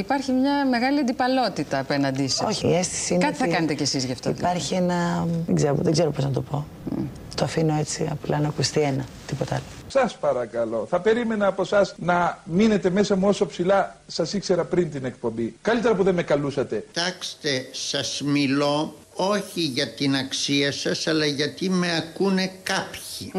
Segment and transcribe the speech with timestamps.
[0.00, 2.48] Υπάρχει μια μεγάλη αντιπαλότητα απέναντί σας.
[2.48, 4.32] Όχι, η αίσθηση είναι Κάτι θα ότι κάνετε κι εσείς γι' αυτό.
[4.32, 4.56] δηλαδή.
[4.56, 5.26] Υπάρχει ένα.
[5.46, 6.66] Δεν ξέρω, δεν ξέρω πώς να το πω.
[7.34, 9.64] Το αφήνω έτσι απλά να ακουστεί ένα, τίποτα άλλο.
[9.88, 14.90] Σας παρακαλώ, θα περίμενα από εσά να μείνετε μέσα μου όσο ψηλά σας ήξερα πριν
[14.90, 15.56] την εκπομπή.
[15.62, 16.84] Καλύτερα που δεν με καλούσατε.
[16.92, 18.94] Κοιτάξτε, σας μιλώ
[19.28, 23.32] όχι για την αξία σας, αλλά γιατί με ακούνε κάποιοι.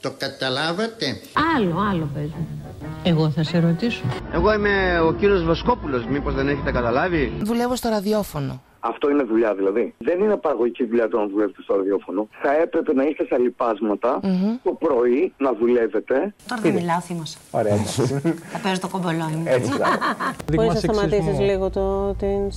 [0.00, 1.20] Το καταλάβατε;
[1.56, 2.46] Άλλο, άλλο παίζει.
[3.02, 4.02] Εγώ θα σε ρωτήσω.
[4.32, 8.62] Εγώ είμαι ο κύριος Βοσκόπουλος, μήπως δεν έχετε καταλάβει; Δουλεύω στο ραδιόφωνο.
[8.80, 9.94] Αυτό είναι δουλειά δηλαδή.
[9.98, 12.28] Δεν είναι παραγωγική δουλειά το να δουλεύετε στο ραδιόφωνο.
[12.42, 14.20] Θα έπρεπε να είστε στα λοιπάσματα
[14.62, 16.34] το πρωί να δουλεύετε.
[16.48, 17.38] Τώρα δεν μιλάω, θύμωσα.
[17.50, 18.02] Ωραία, έτσι.
[18.52, 19.44] Θα παίζω το κομπολόνι μου.
[19.46, 19.70] έτσι
[20.54, 22.50] Μπορείς να σταματήσεις λίγο το, την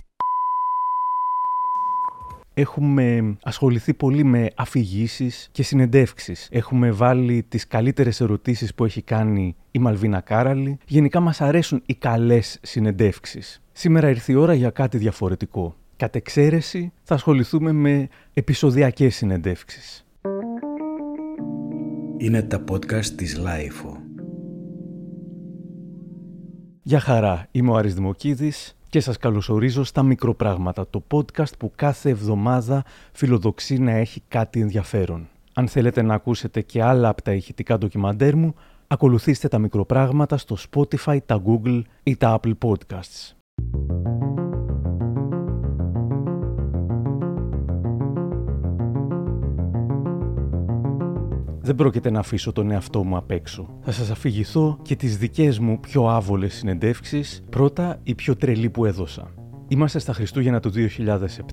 [2.53, 6.47] Έχουμε ασχοληθεί πολύ με αφηγήσεις και συνεντεύξεις.
[6.51, 10.77] Έχουμε βάλει τις καλύτερες ερωτήσεις που έχει κάνει η Μαλβίνα Κάραλη.
[10.87, 13.61] Γενικά μας αρέσουν οι καλές συνεντεύξεις.
[13.71, 15.75] Σήμερα ήρθε η ώρα για κάτι διαφορετικό.
[15.97, 20.05] Κατ' εξαίρεση θα ασχοληθούμε με επεισοδιακές συνεντεύξεις.
[22.17, 23.97] Είναι τα podcast της LiFO.
[26.83, 32.09] Γεια χαρά, είμαι ο Άρης Δημοκίδης και σας καλωσορίζω στα Μικροπράγματα, το podcast που κάθε
[32.09, 35.27] εβδομάδα φιλοδοξεί να έχει κάτι ενδιαφέρον.
[35.53, 38.55] Αν θέλετε να ακούσετε και άλλα από τα ηχητικά ντοκιμαντέρ μου,
[38.87, 43.35] ακολουθήστε τα Μικροπράγματα στο Spotify, τα Google ή τα Apple Podcasts.
[51.63, 53.79] Δεν πρόκειται να αφήσω τον εαυτό μου απ' έξω.
[53.81, 58.85] Θα σας αφηγηθώ και τις δικές μου πιο άβολες συνεντεύξεις, πρώτα η πιο τρελή που
[58.85, 59.33] έδωσα.
[59.71, 60.71] Είμαστε στα Χριστούγεννα του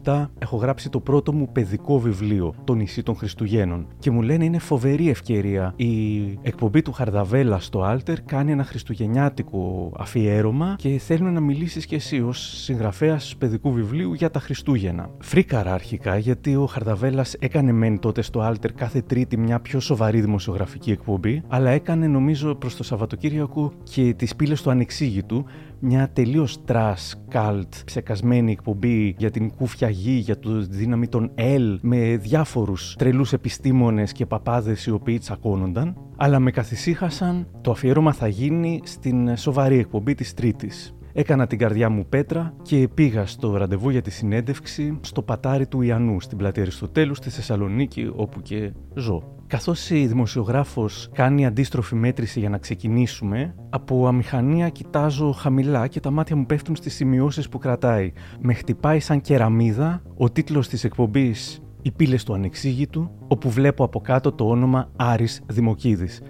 [0.05, 0.27] 2007.
[0.38, 3.86] Έχω γράψει το πρώτο μου παιδικό βιβλίο, Το νησί των Χριστουγέννων.
[3.98, 5.72] Και μου λένε είναι φοβερή ευκαιρία.
[5.77, 11.94] Η εκπομπή του Χαρδαβέλα στο Alter κάνει ένα χριστουγεννιάτικο αφιέρωμα και θέλουν να μιλήσεις κι
[11.94, 15.11] εσύ ως συγγραφέας παιδικού βιβλίου για τα Χριστούγεννα.
[15.19, 20.20] Φρίκαρα αρχικά γιατί ο Χαρδαβέλας έκανε μεν τότε στο Alter κάθε Τρίτη μια πιο σοβαρή
[20.20, 25.45] δημοσιογραφική εκπομπή, αλλά έκανε νομίζω προς το Σαββατοκύριακο και τις πύλες του Ανεξήγητου
[25.80, 31.78] μια τελείως trash, καλτ, ψεκασμένη εκπομπή για την κούφια γη, για τη δύναμη των ΕΛ,
[31.83, 38.28] με διάφορους τρελούς επιστήμονες και παπάδες οι οποίοι τσακώνονταν, αλλά με καθησύχασαν το αφιέρωμα θα
[38.28, 40.92] γίνει στην σοβαρή εκπομπή της Τρίτης.
[41.12, 45.83] Έκανα την καρδιά μου πέτρα και πήγα στο ραντεβού για τη συνέντευξη στο πατάρι του
[45.83, 49.38] Ιανού, στην πλατεία Αριστοτέλους, στη Θεσσαλονίκη, όπου και ζω.
[49.48, 56.11] Καθώς η δημοσιογράφος κάνει αντίστροφη μέτρηση για να ξεκινήσουμε, από αμηχανία κοιτάζω χαμηλά και τα
[56.11, 58.13] μάτια μου πέφτουν στις σημειώσεις που κρατάει.
[58.41, 64.01] Με χτυπάει σαν κεραμίδα ο τίτλος της εκπομπής Οι πύλες του Ανεξήγητου, όπου βλέπω από
[64.01, 66.23] κάτω το όνομα Άρης Δημοκίδης.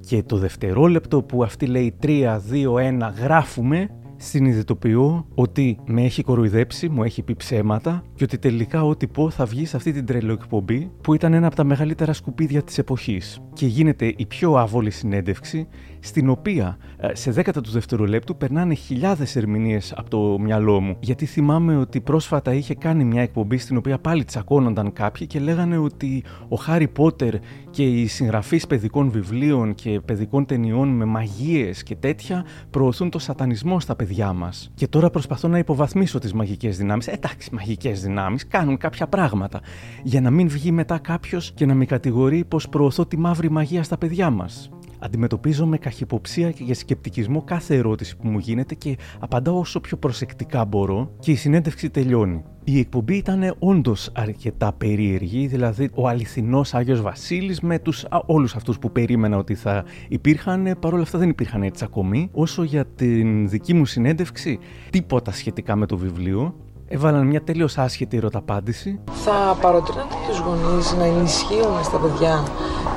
[0.00, 6.88] Και το δευτερόλεπτο που αυτή λέει 3, 2, 1 γράφουμε, συνειδητοποιώ ότι με έχει κοροϊδέψει,
[6.88, 10.90] μου έχει πει ψέματα και ότι τελικά ό,τι πω θα βγει σε αυτή την τρελοεκπομπή
[11.00, 13.40] που ήταν ένα από τα μεγαλύτερα σκουπίδια της εποχής.
[13.52, 15.68] Και γίνεται η πιο άβολη συνέντευξη
[16.00, 20.96] στην οποία ε, σε δέκατα του δευτερολέπτου περνάνε χιλιάδες ερμηνείες από το μυαλό μου.
[21.00, 25.78] Γιατί θυμάμαι ότι πρόσφατα είχε κάνει μια εκπομπή στην οποία πάλι τσακώνονταν κάποιοι και λέγανε
[25.78, 27.34] ότι ο Χάρι Πότερ
[27.70, 33.80] και οι συγγραφείς παιδικών βιβλίων και παιδικών ταινιών με μαγείες και τέτοια προωθούν το σατανισμό
[33.80, 34.70] στα παιδιά μας.
[34.74, 37.06] Και τώρα προσπαθώ να υποβαθμίσω τις μαγικές δυνάμεις.
[37.06, 39.60] Ε, εντάξει, μαγικές δυνάμεις κάνουν κάποια πράγματα.
[40.02, 43.82] Για να μην βγει μετά κάποιος και να με κατηγορεί πως προωθώ τη μαύρη μαγεία
[43.82, 44.70] στα παιδιά μας.
[44.98, 50.64] Αντιμετωπίζω με καχυποψία και σκεπτικισμό κάθε ερώτηση που μου γίνεται και απαντάω όσο πιο προσεκτικά
[50.64, 52.44] μπορώ και η συνέντευξη τελειώνει.
[52.64, 58.78] Η εκπομπή ήταν όντως αρκετά περίεργη, δηλαδή ο αληθινός Άγιος Βασίλης με τους όλους αυτούς
[58.78, 62.28] που περίμενα ότι θα υπήρχαν, παρόλα αυτά δεν υπήρχαν έτσι ακόμη.
[62.32, 64.58] Όσο για την δική μου συνέντευξη,
[64.90, 66.54] τίποτα σχετικά με το βιβλίο.
[66.90, 69.00] Έβαλαν μια τελείως άσχετη ερωταπάντηση.
[69.24, 72.42] Θα παροτρύνατε τους γονείς να ενισχύουν στα παιδιά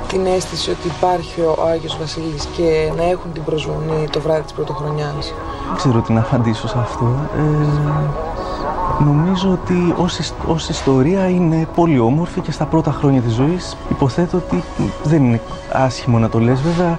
[0.08, 4.52] την αίσθηση ότι υπάρχει ο Άγιος Βασίλης και να έχουν την προσβολή το βράδυ της
[4.52, 5.34] πρωτοχρονιάς;
[5.66, 7.04] Δεν ξέρω τι να απαντήσω σε αυτό.
[7.36, 13.76] Ε, νομίζω ότι ως, ως ιστορία είναι πολύ όμορφη και στα πρώτα χρόνια της ζωής
[13.90, 14.62] υποθέτω ότι
[15.02, 15.40] δεν είναι
[15.72, 16.60] άσχημο να το λες.
[16.60, 16.98] Βέβαια,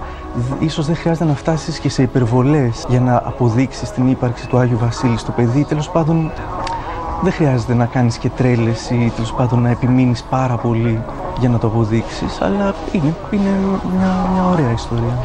[0.59, 4.77] ίσως δεν χρειάζεται να φτάσεις και σε υπερβολές για να αποδείξεις την ύπαρξη του Άγιου
[4.77, 5.63] Βασίλη στο παιδί.
[5.63, 6.31] Τέλος πάντων,
[7.23, 11.03] δεν χρειάζεται να κάνεις και τρέλες ή τέλος πάντων να επιμείνεις πάρα πολύ
[11.39, 13.49] για να το αποδείξεις, αλλά είναι, είναι
[13.97, 15.23] μια, μια ωραία ιστορία.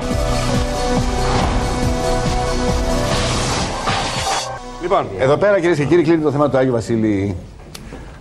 [4.82, 7.36] Λοιπόν, εδώ πέρα κυρίες και κύριοι κλείνει το θέμα του Άγιου Βασίλη.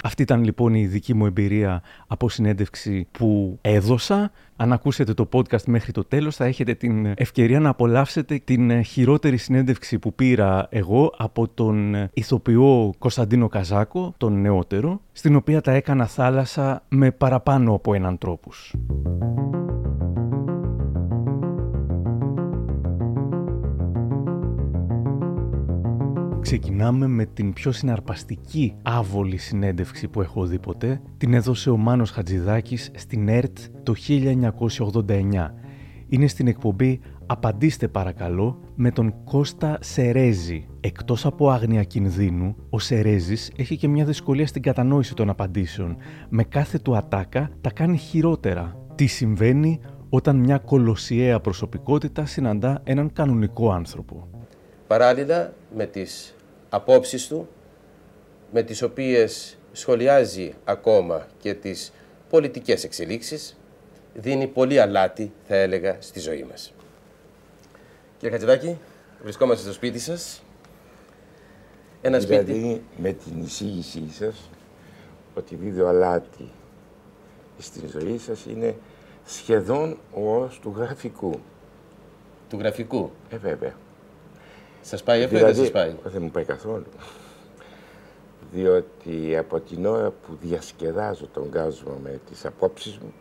[0.07, 4.31] Αυτή ήταν λοιπόν η δική μου εμπειρία από συνέντευξη που έδωσα.
[4.55, 9.37] Αν ακούσετε το podcast μέχρι το τέλος θα έχετε την ευκαιρία να απολαύσετε την χειρότερη
[9.37, 16.05] συνέντευξη που πήρα εγώ από τον ηθοποιό Κωνσταντίνο Καζάκο, τον νεότερο, στην οποία τα έκανα
[16.05, 18.73] θάλασσα με παραπάνω από έναν τρόπους.
[26.47, 31.01] Ξεκινάμε με την πιο συναρπαστική άβολη συνέντευξη που έχω δει ποτέ.
[31.17, 35.53] Την έδωσε ο Μάνος Χατζηδάκης στην ΕΡΤ το 1989.
[36.07, 40.67] Είναι στην εκπομπή «Απαντήστε παρακαλώ» με τον Κώστα Σερέζη.
[40.79, 45.97] Εκτός από άγνοια κινδύνου, ο Σερέζης έχει και μια δυσκολία στην κατανόηση των απαντήσεων.
[46.29, 48.77] Με κάθε του ατάκα τα κάνει χειρότερα.
[48.95, 49.79] Τι συμβαίνει
[50.09, 54.27] όταν μια κολοσιαία προσωπικότητα συναντά έναν κανονικό άνθρωπο;
[54.87, 56.36] Παράλληλα με τις
[56.69, 57.47] απόψεις του,
[58.51, 61.93] με τις οποίες σχολιάζει ακόμα και τις
[62.29, 63.57] πολιτικές εξελίξεις,
[64.13, 66.73] δίνει πολύ αλάτι, θα έλεγα, στη ζωή μας.
[68.17, 68.77] Κύριε Χατζηδάκη,
[69.23, 70.43] βρισκόμαστε στο σπίτι σας.
[72.01, 72.83] Ένα δηλαδή, σπίτι...
[72.97, 74.49] με την εισήγησή σας,
[75.35, 76.49] ότι βίντεο αλάτι
[77.57, 78.75] στη ζωή σας είναι
[79.25, 81.39] σχεδόν ο όρος του γραφικού.
[82.49, 83.11] Του γραφικού.
[83.29, 83.75] Ε, βέβαια.
[84.87, 85.95] Σας πάει αυτό δηλαδή, ή δεν σας πάει.
[86.03, 86.85] Δεν μου πάει καθόλου.
[88.51, 93.13] Διότι από την ώρα που διασκεδάζω τον κόσμο με τις απόψεις μου,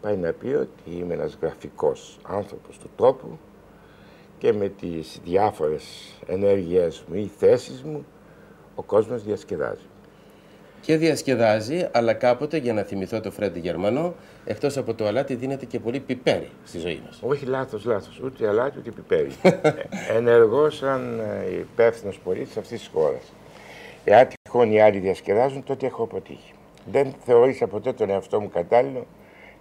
[0.00, 3.38] πάει να πει ότι είμαι ένας γραφικός άνθρωπος του τόπου
[4.38, 5.84] και με τις διάφορες
[6.26, 8.06] ενέργειές μου ή θέσεις μου,
[8.74, 9.86] ο κόσμος διασκεδάζει
[10.80, 15.66] και διασκεδάζει, αλλά κάποτε για να θυμηθώ το Φρέντι Γερμανό, εκτός από το αλάτι δίνεται
[15.66, 17.18] και πολύ πιπέρι στη ζωή μας.
[17.22, 18.20] Όχι, λάθος, λάθος.
[18.24, 19.30] Ούτε αλάτι ούτε πιπέρι.
[20.16, 23.22] Ενεργός σαν ε, υπεύθυνος πολίτης αυτής της χώρας.
[24.04, 26.52] Εάν τυχόν οι άλλοι διασκεδάζουν, τότε έχω αποτύχει.
[26.90, 29.06] Δεν θεωρήσα ποτέ τον εαυτό μου κατάλληλο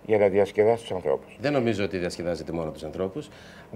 [0.06, 1.38] για να διασκεδάσει τους ανθρώπους.
[1.40, 3.30] Δεν νομίζω ότι διασκεδάζεται μόνο τους ανθρώπους.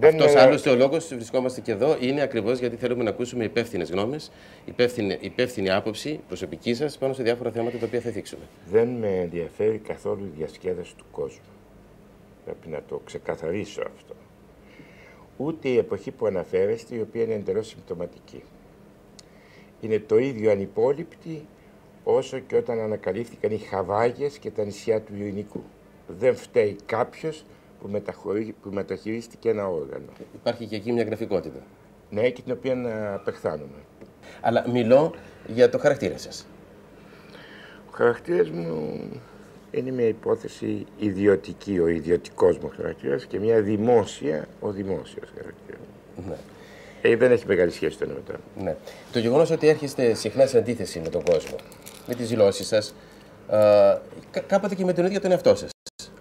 [0.04, 0.42] Αυτός είναι...
[0.42, 4.32] άλλωστε ο λόγος που βρισκόμαστε και εδώ είναι ακριβώς γιατί θέλουμε να ακούσουμε υπεύθυνες γνώμες,
[4.66, 8.44] υπεύθυνη, υπεύθυνη άποψη προσωπική σας πάνω σε διάφορα θέματα τα οποία θα δείξουμε.
[8.72, 11.46] Δεν με ενδιαφέρει καθόλου η διασκέδαση του κόσμου.
[12.46, 14.14] Πρέπει να το ξεκαθαρίσω αυτό.
[15.38, 18.44] Ούτε η εποχή που αναφέρεστε, η οποία είναι εντελώς συμπτωματική.
[19.82, 21.46] Είναι το ίδιο ανυπόλοιπτη
[22.04, 25.64] όσο και όταν ανακαλύφθηκαν οι Χαβάγες και τα νησιά του Ιωνικού
[26.08, 27.46] δεν φταίει κάποιος
[27.82, 28.02] που,
[28.62, 30.06] που μεταχειρίστηκε ένα όργανο.
[30.34, 31.60] Υπάρχει και εκεί μια γραφικότητα.
[32.10, 33.78] Ναι, και την οποία να απεχθάνουμε.
[34.42, 35.14] Αλλά μιλώ
[35.48, 36.48] για το χαρακτήρα σας.
[37.88, 39.00] Ο χαρακτήρας μου
[39.72, 45.82] είναι μια υπόθεση ιδιωτική, ο ιδιωτικός μου χαρακτήρας και μια δημόσια, ο δημόσιος χαρακτήρας.
[46.28, 46.36] Ναι.
[47.02, 48.40] Ε, δεν έχει μεγάλη σχέση το ένα μετά.
[48.64, 48.76] Ναι.
[49.12, 51.56] Το γεγονός ότι έρχεστε συχνά σε αντίθεση με τον κόσμο,
[52.08, 52.96] με τις δηλώσεις σας,
[53.50, 53.98] ε,
[54.48, 55.75] κάποτε και με τον ίδιο τον εαυτό σας.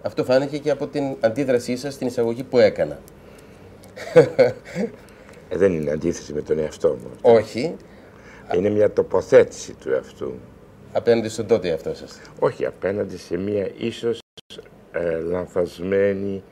[0.05, 2.99] Αυτό φάνηκε και από την αντίδρασή σας στην εισαγωγή που έκανα.
[5.49, 7.11] Ε, δεν είναι αντίθεση με τον εαυτό μου.
[7.23, 7.77] Όχι.
[8.55, 10.35] Είναι μια τοποθέτηση του εαυτού.
[10.93, 12.21] Απέναντι στον τότε εαυτό σας.
[12.39, 14.19] Όχι, απέναντι σε μια ίσως
[14.93, 16.43] ε, λανθασμένη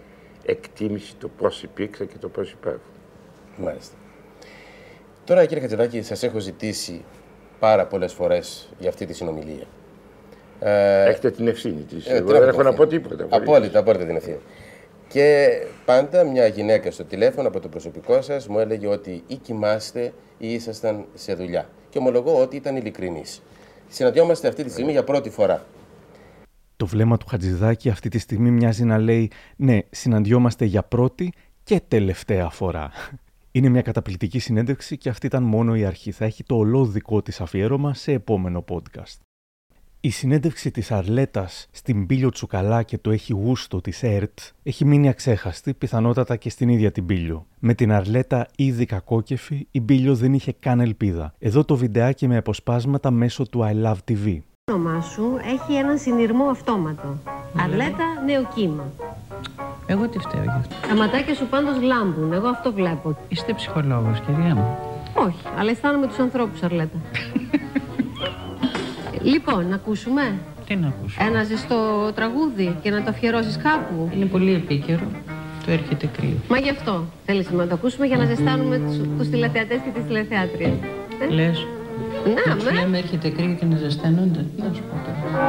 [0.44, 2.80] εκτίμηση του πώς υπήρξα και το πώς υπάρχω.
[3.56, 3.94] Μάλιστα.
[5.24, 7.04] Τώρα κύριε Χατζηδάκη, σας έχω ζητήσει
[7.58, 9.66] πάρα πολλές φορές για αυτή τη συνομιλία.
[10.64, 12.06] Ε, Έχετε την ευθύνη της.
[12.06, 13.26] Ε, Εγώ δεν έχω να πω τίποτα.
[13.28, 14.38] Απόλυτα, απόλυτα την ευθύνη.
[15.08, 15.48] Και
[15.84, 20.52] πάντα μια γυναίκα στο τηλέφωνο από το προσωπικό σας μου έλεγε ότι ή κοιμάστε ή
[20.52, 21.68] ήσασταν σε δουλειά.
[21.90, 23.42] Και ομολογώ ότι ήταν ειλικρινής.
[23.88, 25.64] Συναντιόμαστε αυτή τη στιγμή για πρώτη φορά.
[26.76, 31.80] Το βλέμμα του Χατζηδάκη αυτή τη στιγμή μοιάζει να λέει Ναι, συναντιόμαστε για πρώτη και
[31.88, 32.90] τελευταία φορά.
[33.52, 36.10] Είναι μια καταπληκτική συνέντευξη και αυτή ήταν μόνο η αρχή.
[36.10, 39.31] Θα έχει το ολόδικό της αφιέρωμα σε επόμενο podcast.
[40.04, 45.08] Η συνέντευξη της Αρλέτας στην Πύλιο Τσουκαλά και το έχει γούστο της ΕΡΤ έχει μείνει
[45.08, 47.46] αξέχαστη, πιθανότατα και στην ίδια την Πύλιο.
[47.58, 51.34] Με την Αρλέτα ήδη κακόκεφη, η Πύλιο δεν είχε καν ελπίδα.
[51.38, 54.38] Εδώ το βιντεάκι με αποσπάσματα μέσω του I Love TV.
[54.64, 57.18] Το όνομά σου έχει έναν συνειρμό αυτόματο.
[57.54, 57.62] Ναι.
[57.62, 58.92] Αρλέτα, νέο κύμα.
[59.86, 60.74] Εγώ τι φταίω γι' αυτό.
[60.88, 63.16] Τα ματάκια σου πάντως λάμπουν, εγώ αυτό βλέπω.
[63.28, 64.76] Είστε ψυχολόγος, κυρία μου.
[65.14, 66.98] Όχι, αλλά αισθάνομαι τους ανθρώπους, Αρλέτα.
[69.24, 70.22] Λοιπόν, να ακούσουμε.
[70.66, 74.10] Τι να ακούσουμε; Ένα ζεστό τραγούδι και να το αφιερώσεις κάπου.
[74.14, 75.06] Είναι πολύ επίκαιρο.
[75.64, 76.36] Το έρχεται κρύο.
[76.48, 78.80] Μα γι' αυτό θέλεις να το ακούσουμε για να ζεστάνουμε
[79.18, 80.72] τους τηλεθεατές και τις τηλεθεάτριες.
[81.20, 81.66] Ε; Λες.
[82.24, 82.70] Να, με.
[82.80, 84.44] Λέμε έρχεται κρύο και να ζεσταίνονται.
[84.56, 85.42] Να σου πω τώρα.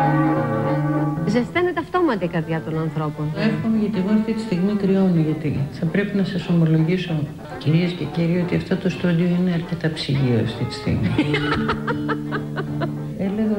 [1.27, 3.25] Ζεσταίνεται αυτόματη η καρδιά των ανθρώπων.
[3.37, 5.21] Εύχομαι γιατί εγώ αυτή τη στιγμή κρυώνω.
[5.25, 7.13] Γιατί θα πρέπει να σας ομολογήσω,
[7.57, 11.09] κυρίες και κύριοι, ότι αυτό το στούντιο είναι αρκετά ψυγείο αυτή τη στιγμή.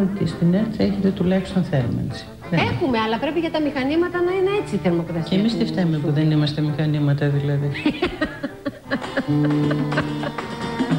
[0.04, 2.24] Έλεγα ότι ότι στην ΕΡΤ έχετε τουλάχιστον θέρμανση.
[2.50, 5.28] Έχουμε, αλλά πρέπει για τα μηχανήματα να είναι έτσι η θερμοκρασία.
[5.28, 7.70] Και εμείς τι φταίμε που δεν είμαστε μηχανήματα δηλαδή.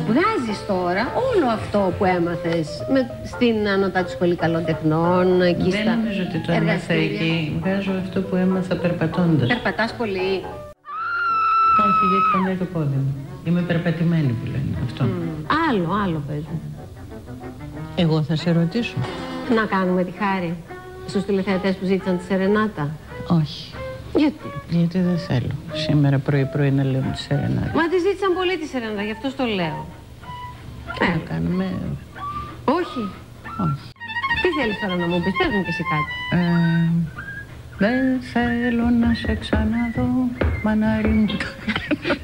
[0.10, 5.96] Βγάζεις τώρα όλο αυτό που έμαθες με, στην Ανωτάτη Σχολή Καλών Τεχνών, εκεί δεν στα
[5.96, 7.20] νομίζω ότι το έμαθα εργαστήρια.
[7.20, 7.60] εκεί.
[7.62, 9.48] Βγάζω αυτό που έμαθα περπατώντας.
[9.48, 10.32] Περπατάς πολύ.
[11.86, 13.16] Όχι, γιατί πονάει το πόδι μου.
[13.44, 15.04] Είμαι περπατημένη που λένε αυτό.
[15.70, 16.75] Άλλο, άλλο παίζουν.
[17.96, 18.98] Εγώ θα σε ρωτήσω.
[19.56, 20.56] Να κάνουμε τη χάρη
[21.08, 22.90] στους τηλεθεατές που ζήτησαν τη Σερενάτα.
[23.28, 23.74] Όχι.
[24.16, 24.48] Γιατί.
[24.70, 25.56] Γιατί δεν θέλω.
[25.74, 27.72] Σήμερα πρωί-πρωί να λέω τη Σερενάτα.
[27.74, 29.86] Μα τη ζήτησαν πολύ τη Σερενάτα, γι' αυτό στο λέω.
[31.00, 31.66] Τι να κάνουμε;
[32.66, 33.04] Όχι.
[33.66, 33.88] Όχι.
[34.42, 36.14] Τι θέλεις τώρα να μου πεις, πες μου και εσύ κάτι.
[36.42, 36.90] Ε,
[37.78, 40.10] δεν θέλω να σε ξαναδώ,
[40.64, 41.26] μανάρι μου.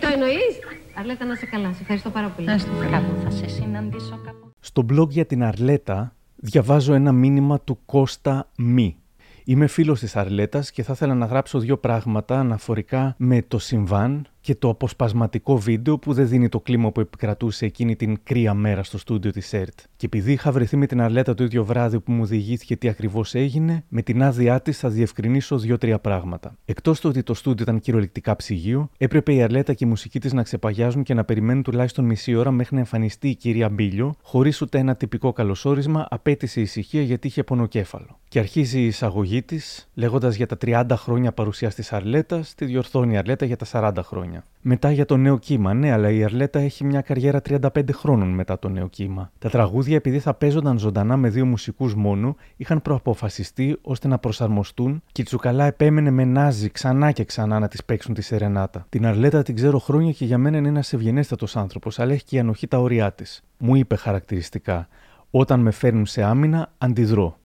[0.02, 0.54] Το εννοείς;
[1.00, 2.48] Αρλέτα να σε καλά, σε ευχαριστώ πάρα πολύ.
[2.48, 2.92] Να είστε καλά.
[2.92, 4.41] Κάπου θα σε συναντήσω κάπου.
[4.64, 8.96] Στο blog για την Αρλέτα διαβάζω ένα μήνυμα του Κώστα Μη.
[9.44, 14.28] Είμαι φίλος της Αρλέτας και θα ήθελα να γράψω δύο πράγματα αναφορικά με το συμβάν
[14.42, 18.84] και το αποσπασματικό βίντεο που δεν δίνει το κλίμα που επικρατούσε εκείνη την κρύα μέρα
[18.84, 19.80] στο στούντιο της ΕΡΤ.
[19.96, 23.36] Και επειδή είχα βρεθεί με την Αρλέτα το ίδιο βράδυ που μου διηγήθηκε τι ακριβώς
[23.36, 26.56] έγινε, με την άδειά της θα διευκρινίσω δύο-τρία πράγματα.
[26.66, 30.34] Εκτός του ότι το στούντιο ήταν κυριολεκτικά ψυγείο, έπρεπε η Αρλέτα και η μουσική της
[30.34, 34.62] να ξεπαγιάζουν και να περιμένουν τουλάχιστον μισή ώρα μέχρι να εμφανιστεί η κυρία Μπίλιο, χωρίς
[34.62, 38.20] ούτε ένα τυπικό καλωσόρισμα, απέτησε ησυχία γιατί είχε πονοκέφαλο.
[38.28, 43.14] Και αρχίζει η εισαγωγή της, λέγοντας για τα 30 χρόνια παρουσίας της Αρλέτας, τη διορθώνει
[43.14, 44.31] η Αρλέτα για τα 40 χρόνια.
[44.62, 48.60] Μετά για το νέο κύμα, ναι, αλλά η Αρλέτα έχει μια καριέρα 35 χρόνων μετά
[48.60, 49.32] το νέο κύμα.
[49.40, 55.04] Τα τραγούδια, επειδή θα παίζονταν ζωντανά με δύο μουσικούς μόνο, είχαν προαποφασιστεί ώστε να προσαρμοστούν
[55.12, 58.86] και η Τσουκαλά επέμενε με νάζι ξανά και ξανά να της παίξουν τη Σερενάτα.
[58.90, 62.36] Την Αρλέτα την ξέρω χρόνια και για μένα είναι ένας ευγενέστατος άνθρωπος, αλλά έχει και
[62.36, 63.44] η ανοχή τα όρια της.
[63.58, 64.88] Μου είπε χαρακτηριστικά:
[65.32, 67.40] Όταν με φέρνουν σε άμυνα, αντιδρώ.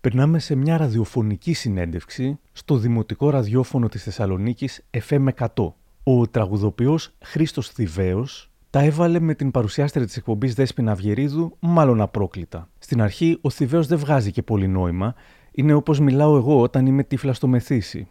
[0.00, 5.72] Περνάμε σε μια ραδιοφωνική συνέντευξη στο Δημοτικό Ραδιόφωνο της Θεσσαλονίκης FM 100.
[6.04, 12.68] Ο τραγουδοποιός Χρήστος Θηβαίος τα έβαλε με την παρουσιάστρια της εκπομπής Δέσποινα Αυγερίδου, μάλλον απρόκλητα.
[12.78, 15.14] Στην αρχή ο Θηβαίος δεν βγάζει και πολύ νόημα,
[15.52, 18.08] είναι όπως μιλάω εγώ όταν είμαι τύφλα στο μεθύσι.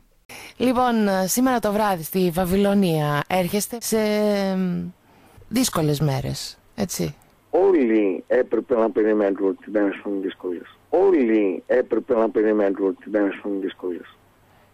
[0.57, 0.93] Λοιπόν,
[1.25, 3.97] σήμερα το βράδυ στη Βαβυλωνία έρχεστε σε
[5.47, 7.15] δύσκολες μέρες, έτσι.
[7.49, 10.77] Όλοι έπρεπε να περιμένουν ότι οι μέρες θα είναι δύσκολες.
[10.89, 14.17] Όλοι έπρεπε να περιμένουν ότι οι μέρες θα είναι δύσκολες.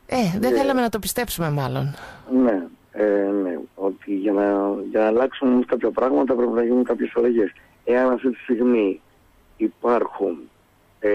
[0.05, 1.95] Ε, δεν θέλαμε να το πιστέψουμε μάλλον.
[2.43, 2.63] Ναι,
[2.99, 7.11] ε, ναι, ότι για να, για να αλλάξουν όμως κάποια πράγματα πρέπει να γίνουν κάποιες
[7.15, 7.51] αλλαγές.
[7.83, 9.01] Εάν αυτή τη στιγμή
[9.57, 10.49] υπάρχουν
[10.99, 11.11] ε,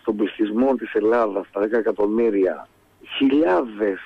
[0.00, 2.68] στον πληθυσμό της Ελλάδας τα 10 εκατομμύρια
[3.16, 3.98] χιλιάδες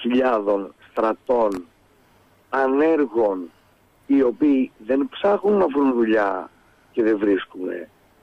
[0.00, 1.64] χιλιάδων στρατών
[2.50, 3.50] ανέργων
[4.06, 6.50] οι οποίοι δεν ψάχνουν να βρουν δουλειά
[6.92, 7.68] και δεν βρίσκουν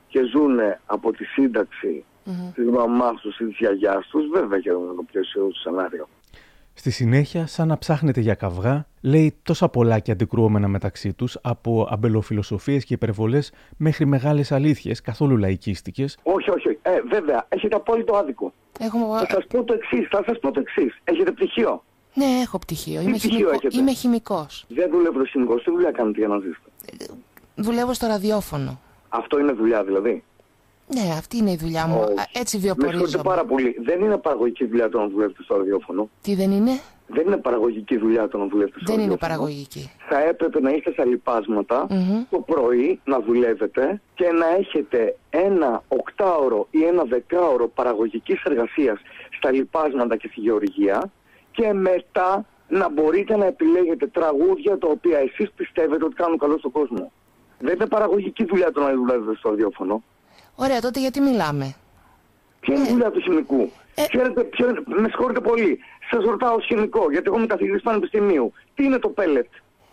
[0.07, 2.53] και ζουν από τη σύνταξη mm-hmm.
[2.53, 6.07] της μαμάς τους ή της γιαγιάς τους, βέβαια και το πιο αισιόδοξο σενάριο.
[6.79, 11.87] Στη συνέχεια, σαν να ψάχνετε για καυγά, λέει τόσα πολλά και αντικρουόμενα μεταξύ τους, από
[11.91, 16.17] αμπελοφιλοσοφίες και υπερβολές μέχρι μεγάλες αλήθειες, καθόλου λαϊκίστικες.
[16.23, 18.53] Όχι, όχι, ε, βέβαια, έχετε απόλυτο άδικο.
[18.79, 19.17] Έχουμε...
[19.17, 20.99] Θα σας πω το εξής, θα σας πω το εξής.
[21.03, 22.99] Έχετε πτυχίο; Ναι, έχω πτυχίο.
[22.99, 23.53] Τι Είμαι, πτυχίο χημικό...
[23.53, 24.65] έχετε; Είμαι χημικός.
[24.67, 26.69] Δεν δουλεύετε χημικός, τι δουλειά κάνετε για να ζήσετε.
[27.55, 28.79] Δουλεύω στο ραδιόφωνο.
[29.09, 30.23] Αυτό είναι δουλειά δηλαδή.
[30.93, 31.99] Ναι, αυτή είναι η δουλειά μου.
[31.99, 32.19] Όχι.
[32.19, 33.23] Α, Έτσι Με συγχωρείτε βιοπορίζομαι.
[33.23, 33.75] πάρα πολύ.
[33.85, 36.09] Δεν είναι παραγωγική δουλειά το να δουλεύετε στο ραδιόφωνο.
[36.21, 36.71] Τι δεν είναι;
[37.07, 39.37] Δεν είναι παραγωγική δουλειά το να δουλεύετε στο Δεν είναι ραδιόφωνο.
[39.37, 39.91] παραγωγική.
[40.09, 42.23] Θα έπρεπε να είστε στα λοιπάσματα Μμμ.
[42.29, 48.99] το πρωί να δουλεύετε και να έχετε ένα οκτάωρο ή ένα δεκάωρο παραγωγικής εργασίας
[49.37, 51.11] στα λοιπάσματα και στη γεωργία
[51.51, 56.71] και μετά να μπορείτε να επιλέγετε τραγούδια τα οποία εσείς πιστεύετε ότι κάνουν καλό στον
[56.71, 57.11] κόσμο.
[57.59, 60.03] Δεν είναι παραγωγική δουλειά το να δουλεύετε στο ραδιόφωνο.
[60.59, 61.75] Ωραία, τότε γιατί μιλάμε;
[62.59, 63.71] Ποια είναι η δουλειά του χημικού.
[64.09, 65.79] Ξέρετε, ποιο είναι, με συγχωρείτε πολύ.
[66.11, 68.53] Σας ρωτάω ως χημικό, γιατί εγώ είμαι καθηγητή πανεπιστημίου.
[68.75, 69.47] Τι είναι το πέλετ;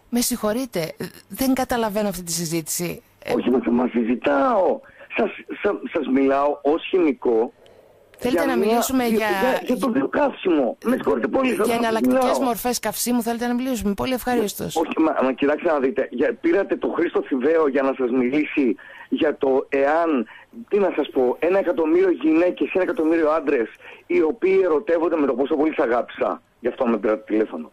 [0.09, 3.03] Με συγχωρείτε, ε, δεν καταλαβαίνω αυτή τη συζήτηση.
[3.25, 4.81] Ε, Όχι, μα θα μας συζητάω.
[5.17, 5.31] Σας,
[5.63, 7.53] σα- σας μιλάω ως χημικό.
[8.19, 10.77] Θέλετε για να μια- μιλήσουμε για- για, για το βιοκαύσιμο.
[10.85, 11.49] Με συγχωρείτε πολύ.
[11.53, 12.41] θα- Για θα εναλλακτικές μιλάω.
[12.41, 13.95] μορφές καυσίμου θέλετε να μιλήσουμε.
[13.95, 14.77] Πολύ ευχαρίστως.
[14.77, 16.09] Όχι, μα, μα κοιτάξτε να δείτε.
[16.11, 18.77] Για, πήρατε το Χρήστο Θηβαίο για να σας μιλήσει
[19.15, 20.27] για το εάν,
[20.69, 23.69] τι να σας πω, ένα εκατομμύριο γυναίκες, ένα εκατομμύριο άντρες
[24.07, 26.43] οι οποίοι ερωτεύονται με το πόσο πολύ σας αγάπησα.
[26.61, 27.71] Γι' αυτό με πήρατε τηλέφωνο.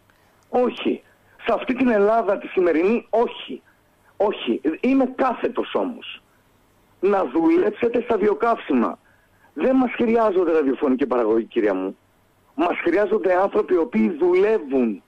[0.49, 1.03] Όχι.
[1.45, 3.61] Σε αυτή την Ελλάδα τη σημερινή, όχι.
[4.17, 4.61] Όχι.
[4.79, 6.21] Είμαι κάθετος όμως.
[6.99, 8.99] Να δουλέψετε στα βιοκαύσιμα.
[9.53, 11.97] Δεν μας χρειάζονται ραδιοφωνική παραγωγή, κυρία μου.
[12.55, 15.03] Μας χρειάζονται άνθρωποι οι οποίοι δουλεύουν.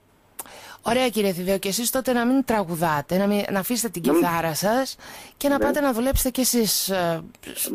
[0.85, 4.53] Ωραία κύριε Θηβαίο και εσείς τότε να μην τραγουδάτε, να, μην, να αφήσετε την κιθάρα
[4.55, 4.95] σας
[5.37, 5.63] και να Ναι.
[5.65, 6.89] πάτε να δουλέψετε κι εσείς.
[6.89, 7.21] ε,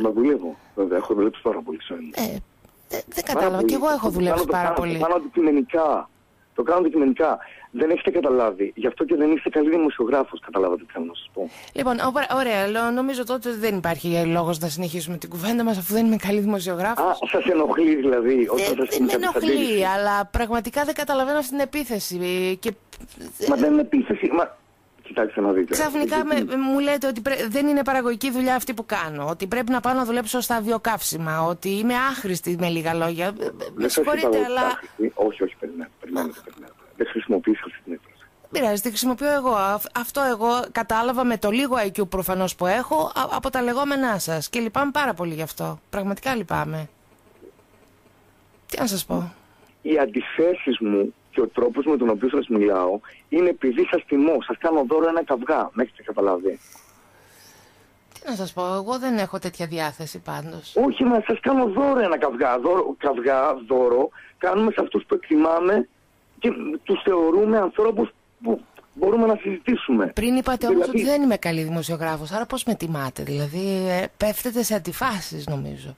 [0.02, 0.56] Μα δουλεύω.
[0.74, 2.36] Βέβαια, έχω δουλέψει πάρα πολύ σε Ε,
[2.88, 3.62] δεν δεν κατάλαβα.
[3.64, 4.92] Και εγώ έχω δουλέψει το κάνω, πάρα το πολύ.
[4.92, 6.08] κάνω, Το κάνω αντικειμενικά.
[6.54, 7.38] Το κάνω αντικειμενικά.
[7.70, 8.72] Δεν έχετε καταλάβει.
[8.76, 10.38] Γι' αυτό και δεν είστε καλή δημοσιογράφο.
[10.44, 11.50] Καταλάβατε τι θέλω να σα πω.
[11.72, 15.92] Λοιπόν, ωραία, ωραία, λέω, νομίζω τότε δεν υπάρχει λόγο να συνεχίσουμε την κουβέντα μα αφού
[15.94, 17.02] δεν είμαι καλή δημοσιογράφο.
[17.02, 21.50] Α, σα ενοχλεί δηλαδή όταν σα Ε, Δεν με ενοχλεί, αλλά πραγματικά δεν καταλαβαίνω αυτή
[21.50, 22.18] την επίθεση.
[22.60, 22.72] Και
[23.48, 24.30] Μα δεν είναι επίθεση.
[24.32, 24.56] Μα...
[25.02, 25.72] Κοιτάξτε να δείτε.
[25.72, 29.26] ξαφνικά με, μου λέτε ότι πρέ- δεν είναι παραγωγική δουλειά αυτή που κάνω.
[29.28, 31.42] Ότι πρέπει να πάω να δουλέψω στα βιοκαύσιμα.
[31.42, 33.24] Ότι είμαι άχρηστη με λίγα λόγια.
[33.26, 34.60] Ε, ε, Με Δεν σας συγχωρείτε, είπα ότι αλλά.
[34.60, 35.12] άχρηστη.
[35.14, 35.90] Όχι, όχι, περιμένετε.
[36.00, 36.74] περιμένετε, περιμένετε.
[36.98, 38.14] Δεν χρησιμοποιήσω αυτή την έκφραση.
[38.50, 39.54] Δεν πειράζει, τη χρησιμοποιώ εγώ.
[39.54, 44.18] Αυ- Αυτό εγώ κατάλαβα με το λίγο IQ προφανώς που έχω α- από τα λεγόμενά
[44.18, 44.48] σας.
[44.48, 45.78] Και λυπάμαι πάρα πολύ γι' αυτό.
[45.90, 46.88] Πραγματικά λυπάμαι.
[48.66, 49.32] Τι να σας πω.
[49.82, 54.36] Οι αντιθέσεις μου και ο τρόπος με τον οποίο σας μιλάω είναι επειδή σας τιμώ.
[54.46, 55.70] Σας κάνω δώρο ένα καυγά.
[55.72, 56.58] Με έχετε καταλάβει.
[58.14, 60.76] Τι να σας πω, εγώ δεν έχω τέτοια διάθεση πάντως.
[60.86, 62.58] Όχι, μα σας κάνω δώρο ένα καυγά.
[62.58, 64.08] Δώρο, καυγά, δώρο.
[64.38, 65.88] Κάνουμε σε αυτούς που εκτιμάμε
[66.38, 66.50] και
[66.82, 68.08] τους θεωρούμε ανθρώπους
[68.42, 68.60] που
[68.94, 70.06] μπορούμε να συζητήσουμε.
[70.06, 74.04] Πριν είπατε όμως Δηλαδή- ότι δεν είμαι καλή δημοσιογράφος, άρα πώς με τιμάτε, Δηλαδή ε,
[74.16, 75.96] πέφτετε σε αντιφάσεις νομίζω.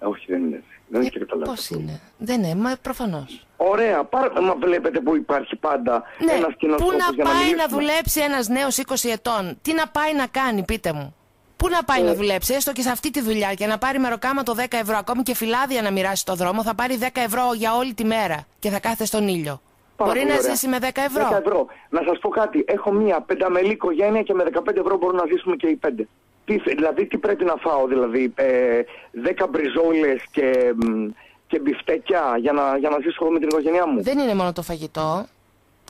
[0.00, 0.68] Ε, όχι, δεν είναι έτσι.
[0.90, 1.50] Δεν έχετε καταλάβει.
[1.50, 3.46] Πώς είναι; Δεν είναι, μα προφανώς.
[3.56, 4.40] Ωραία, πάρα...
[4.42, 7.44] μα βλέπετε που υπάρχει πάντα Ναι, ένας κοινός πού τόπος να για να πάει να
[7.46, 7.66] μιλήσουμε.
[7.80, 11.14] δουλέψει ένας νέος 20 ετών, τι να πάει να κάνει, πείτε μου.
[11.58, 12.04] Πού να πάει Ε.
[12.04, 15.22] να δουλέψει, έστω και σε αυτή τη δουλειά και να πάρει μεροκάματο 10 ευρώ, ακόμη
[15.22, 18.68] και φυλάδια να μοιράσει στο δρόμο, θα πάρει 10 ευρώ για όλη τη μέρα και
[18.70, 19.60] θα κάθεται στον ήλιο.
[19.96, 20.50] Πάρα Μπορεί πολύ να ωραία.
[20.54, 21.28] ζήσει με 10 ευρώ.
[21.32, 21.66] 10 ευρώ.
[21.88, 22.64] Να σας πω κάτι.
[22.68, 26.08] Έχω μία πενταμελή οικογένεια και με 15 ευρώ μπορούμε να ζήσουμε και οι πέντε.
[26.44, 28.80] Τι, θε- δηλαδή, τι πρέπει να φάω, δηλαδή, ε,
[29.12, 31.06] 10 μπριζόλες και, μ,
[31.46, 34.52] και μπιφτέκια για να, για να ζήσω εγώ με την οικογένειά μου; Δεν είναι μόνο
[34.52, 35.26] το φαγητό.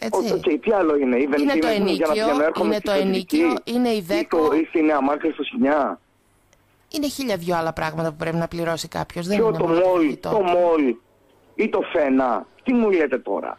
[0.01, 0.33] Έτσι.
[0.33, 2.75] Οκ, τι άλλο είναι, η Είναι βενζίνη το μου για να ενίκιο, πηγαίνω έρχομαι είναι
[2.75, 3.37] στη το φροντιστική.
[3.41, 4.49] ενίκιο, είναι η Ή δέκο.
[4.49, 6.01] το- ή στη Νέα Μάρκα στο Σινιά.
[6.89, 9.27] Είναι χίλια δυο άλλα πράγματα που πρέπει να πληρώσει κάποιος.
[9.27, 10.31] Δεν Ποιο είναι το μόνο μόλ, φαγητό.
[10.31, 10.95] το μόλ
[11.55, 12.47] ή το φένα.
[12.65, 13.59] Τι μου λέτε τώρα;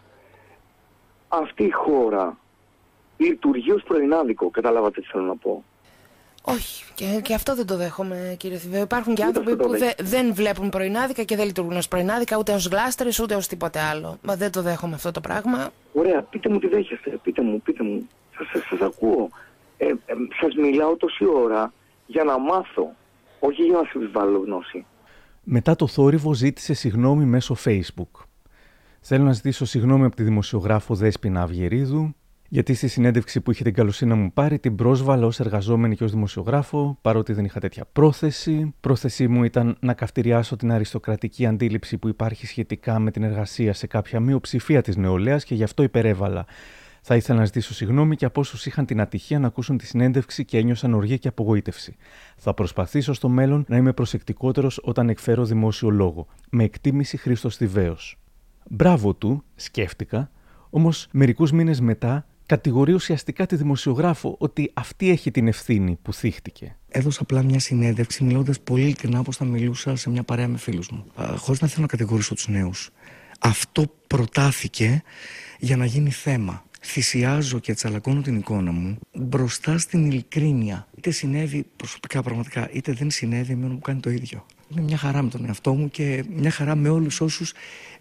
[1.28, 2.38] Αυτή η χώρα
[3.18, 4.50] λειτουργεί ως πρωινάδικο.
[4.50, 5.64] Καταλάβατε τι θέλω να πω.
[6.44, 8.82] Όχι, και, και αυτό δεν το δέχομαι, κύριε Θηβαίο.
[8.82, 10.10] Υπάρχουν και Ούτε άνθρωποι αυτό το που δε- δέχομαι.
[10.10, 14.18] δεν βλέπουν πρωινάδικα και δεν λειτουργούν ως πρωινάδικα, ούτε ως γλάστρες, ούτε ως τίποτε άλλο.
[14.22, 15.70] Μα δεν το δέχομαι αυτό το πράγμα.
[15.94, 17.20] Ωραία, πείτε μου τι δέχεστε.
[17.24, 18.08] Πείτε μου, πείτε μου.
[18.38, 19.30] Σας, σας, σας ακούω.
[19.78, 19.94] Ε, ε,
[20.42, 21.74] σας μιλάω τόση ώρα
[22.06, 22.94] για να μάθω.
[23.40, 24.86] Όχι για να σας βάλω γνώση.
[25.44, 28.24] Μετά το θόρυβο ζήτησε συγγνώμη μέσω Facebook.
[29.02, 32.16] Θέλω να ζητήσω συγγνώμη από τη δημοσιογράφο Δέσποινα Αυγερίδου,
[32.52, 36.04] γιατί στη συνέντευξη που είχε την καλοσύνη να μου πάρει την πρόσβαλα ως εργαζόμενη και
[36.04, 38.74] ως δημοσιογράφο, παρότι δεν είχα τέτοια πρόθεση.
[38.80, 43.88] Πρόθεσή μου ήταν να καυτηριάσω την αριστοκρατική αντίληψη που υπάρχει σχετικά με την εργασία σε
[43.88, 46.46] κάποια μειοψηφία της νεολαίας και γι' αυτό υπερέβαλα.
[47.02, 50.46] Θα ήθελα να ζητήσω συγγνώμη και από όσους είχαν την ατυχία να ακούσουν τη συνέντευξη
[50.46, 51.96] και ένιωσαν οργή και απογοήτευση.
[52.38, 56.28] Θα προσπαθήσω στο μέλλον να είμαι προσεκτικότερος όταν εκφέρω δημόσιο λόγο.
[56.50, 58.20] Με εκτίμηση Χρήστος Θηβαίος.
[58.70, 60.32] Μπράβο του, σκέφτηκα,
[60.70, 66.76] όμως μερικούς μήνες μετά κατηγορεί ουσιαστικά τη δημοσιογράφο ότι αυτή έχει την ευθύνη που θύχτηκε.
[66.88, 70.90] Έδωσα απλά μια συνέντευξη μιλώντας πολύ ειλικρινά όπως θα μιλούσα σε μια παρέα με φίλους
[70.90, 71.06] μου.
[71.38, 72.90] Χωρίς να θέλω να κατηγορήσω τους νέους.
[73.40, 75.04] Αυτό προτάθηκε
[75.60, 76.64] για να γίνει θέμα.
[76.82, 80.88] Θυσιάζω και τσαλακώνω την εικόνα μου μπροστά στην ειλικρίνεια.
[80.98, 84.46] Είτε συνέβη προσωπικά πραγματικά, είτε δεν συνέβη, εμένα μου κάνει το ίδιο.
[84.70, 87.54] Είναι μια χαρά με τον εαυτό μου και μια χαρά με όλους όσους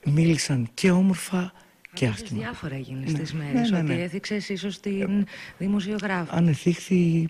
[0.05, 1.53] μίλησαν και όμορφα
[1.99, 2.41] και άσχημα.
[2.41, 3.09] Διάφορα έγινε Ναι.
[3.09, 4.03] στις μέρες, Ναι, ναι, ότι ναι.
[4.03, 5.27] έθιξες ίσως την
[5.59, 6.37] δημοσιογράφο.
[6.37, 7.27] Αν εθίχθη,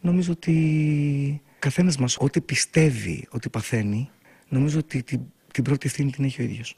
[0.00, 4.10] νομίζω ότι καθένας μας ό,τι πιστεύει ότι παθαίνει,
[4.48, 5.20] νομίζω ότι την,
[5.52, 6.74] την πρώτη ευθύνη την έχει ο ίδιος.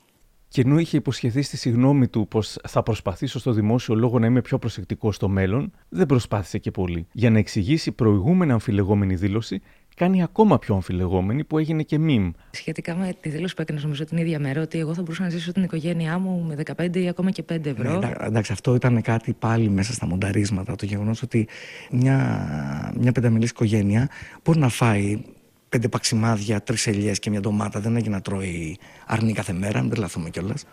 [0.52, 4.40] Και ενώ είχε υποσχεθεί στη συγνώμη του πως θα προσπαθήσω στο δημόσιο λόγο να είμαι
[4.40, 7.06] πιο προσεκτικός στο μέλλον, δεν προσπάθησε και πολύ.
[7.12, 9.60] Για να εξηγήσει προηγούμενη αμφιλεγόμενη δήλωση,
[9.96, 12.30] κάνει ακόμα πιο αμφιλεγόμενη που έγινε και μιμ.
[12.50, 15.28] Σχετικά με τη δήλωση που έκανε, νομίζω την ίδια μέρα, ότι εγώ θα μπορούσα να
[15.28, 17.90] ζήσω την οικογένειά μου με 15 ή ακόμα και 5 ευρώ.
[17.90, 20.74] Ναι, εντά- εντάξει, αυτό ήταν κάτι πάλι μέσα στα μονταρίσματα.
[20.76, 21.48] Το γεγονός ότι
[21.90, 24.08] μια, μια πενταμελής οικογένεια
[24.44, 25.22] μπορεί να φάει
[25.72, 27.80] πέντε παξιμάδια, τρεις ελιές και μια ντομάτα.
[27.80, 30.64] Δεν έχει να τρώει αρνή κάθε μέρα, μην τρελαθούμε κιόλας.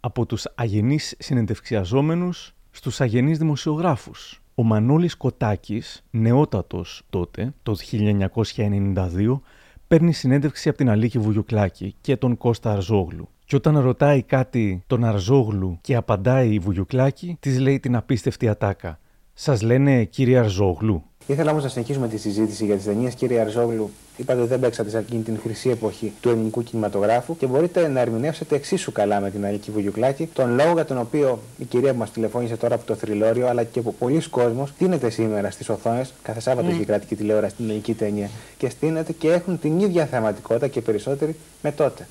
[0.00, 4.42] Από τους αγενείς συνεντευξιαζόμενους στους αγενείς δημοσιογράφους.
[4.54, 9.42] Ο Μανώλης Κοτάκης, νεότατος τότε, το 1992,
[9.88, 13.28] παίρνει συνέντευξη από την Αλίκη Βουγιουκλάκη και τον Κώστα Αρζόγλου.
[13.44, 18.98] Και όταν ρωτάει κάτι τον Αρζόγλου και απαντάει η Βουγιουκλάκη, της λέει την απίστευτη ατάκα.
[19.40, 21.02] Σας λένε κύριε Αρζόγλου.
[21.26, 23.14] Ήθελα όμως να συνεχίσουμε τη συζήτηση για τις ταινίες.
[23.14, 27.46] Κύριε Αρζόγλου, είπατε ότι δεν παίξατε σε εκείνη την χρυσή εποχή του ελληνικού κινηματογράφου και
[27.46, 31.64] μπορείτε να ερμηνεύσετε εξίσου καλά με την Αλική Βουγιουκλάκη τον λόγο για τον οποίο η
[31.64, 35.50] κυρία που μας τηλεφώνησε τώρα από το θρυλόριο αλλά και από πολλοί κόσμοι στείνεται σήμερα
[35.50, 36.12] στις οθόνες.
[36.22, 36.74] Κάθε Σάββατο Ναι.
[36.74, 41.36] έχει κρατική τηλεόραση στην ελληνική ταινία και στείνεται και έχουν την ίδια θεματικότητα και περισσότεροι
[41.62, 42.06] με τότε.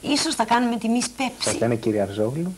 [0.00, 1.36] Ίσως θα κάνουμε τιμή πέψη.
[1.50, 2.52] Σας λένε κύριε Αρζόγλου.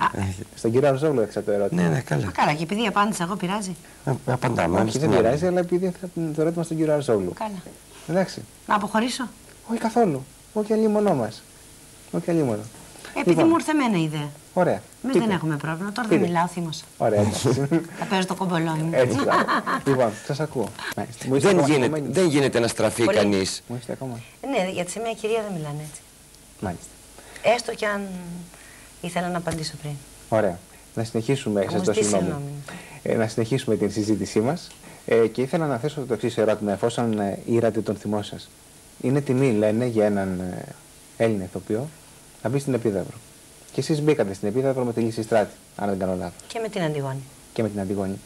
[0.00, 0.20] Ε;
[0.54, 1.82] Στον κύριο Αρζόγλου έξα το ερώτημα.
[1.82, 2.26] Ναι, ναι, καλά.
[2.26, 3.76] Α, Καλά, και επειδή απάντησα εγώ πειράζει.
[4.04, 4.80] Ε, Απαντάμε.
[4.80, 7.32] Όχι, δεν πειράζει, αλλά επειδή θα το ερώτημα στον κύριο Αρζόγλου.
[7.38, 7.62] Καλά.
[8.08, 8.42] Εντάξει.
[8.66, 9.28] Να αποχωρήσω;
[9.70, 10.24] Όχι καθόλου.
[10.52, 11.42] Όχι αλλήμονό μας.
[12.10, 12.62] Όχι αλλήμονο.
[13.14, 13.46] Επειδή Λοιπόν.
[13.48, 14.28] μου ήρθε εμένα η ιδέα.
[14.54, 14.82] Ωραία.
[15.02, 15.92] Εμείς Τι δεν είπε; έχουμε πρόβλημα.
[15.92, 16.84] Τώρα Τι δεν είπε; μιλάω, θύμωσα.
[16.98, 17.48] Ωραία, εντάξει.
[17.98, 18.90] Θα παίζω το κομπολόι μου.
[18.92, 19.16] Έτσι.
[19.16, 19.42] μπράβο.
[19.86, 20.68] λοιπόν, σας ακούω.
[20.96, 21.24] Μάλιστα.
[21.28, 23.16] Μου είστε Δεν ακόμα γίνεται, στεγμένοι; δεν γίνεται να στραφεί Πολύ.
[23.16, 23.62] κανείς.
[23.66, 24.20] Μου είστε ακόμα.
[24.50, 26.00] Ναι, γιατί σε μια κυρία δεν μιλάνε έτσι.
[26.60, 26.86] Μάλιστα.
[27.42, 28.00] Έστω κι αν
[29.00, 29.92] ήθελα να απαντήσω πριν.
[30.28, 30.58] Ωραία.
[30.94, 32.32] Να συνεχίσουμε, Θα σας μου το ζητήσει συγγνώμη.
[32.34, 32.62] συγγνώμη.
[33.02, 34.68] Ε, να συνεχίσουμε την συζήτησή μας.
[35.06, 38.48] Ε, και ήθελα να θέσω το εξής ερώτημα, εφόσον ε, ήρατε τον θυμό σας.
[39.00, 40.64] Είναι τιμή, λένε, για έναν ε,
[41.16, 41.88] Έλληνα ηθοποιό
[42.42, 43.16] να μπει στην Επίδαυρο.
[43.72, 46.42] Και εσείς μπήκατε στην Επίδαυρο με τη λύση στράτη, αν δεν κάνω λάθος.
[46.46, 47.22] Και με την Αντιγόνη.
[47.52, 48.18] Και με την Αντιγόνη.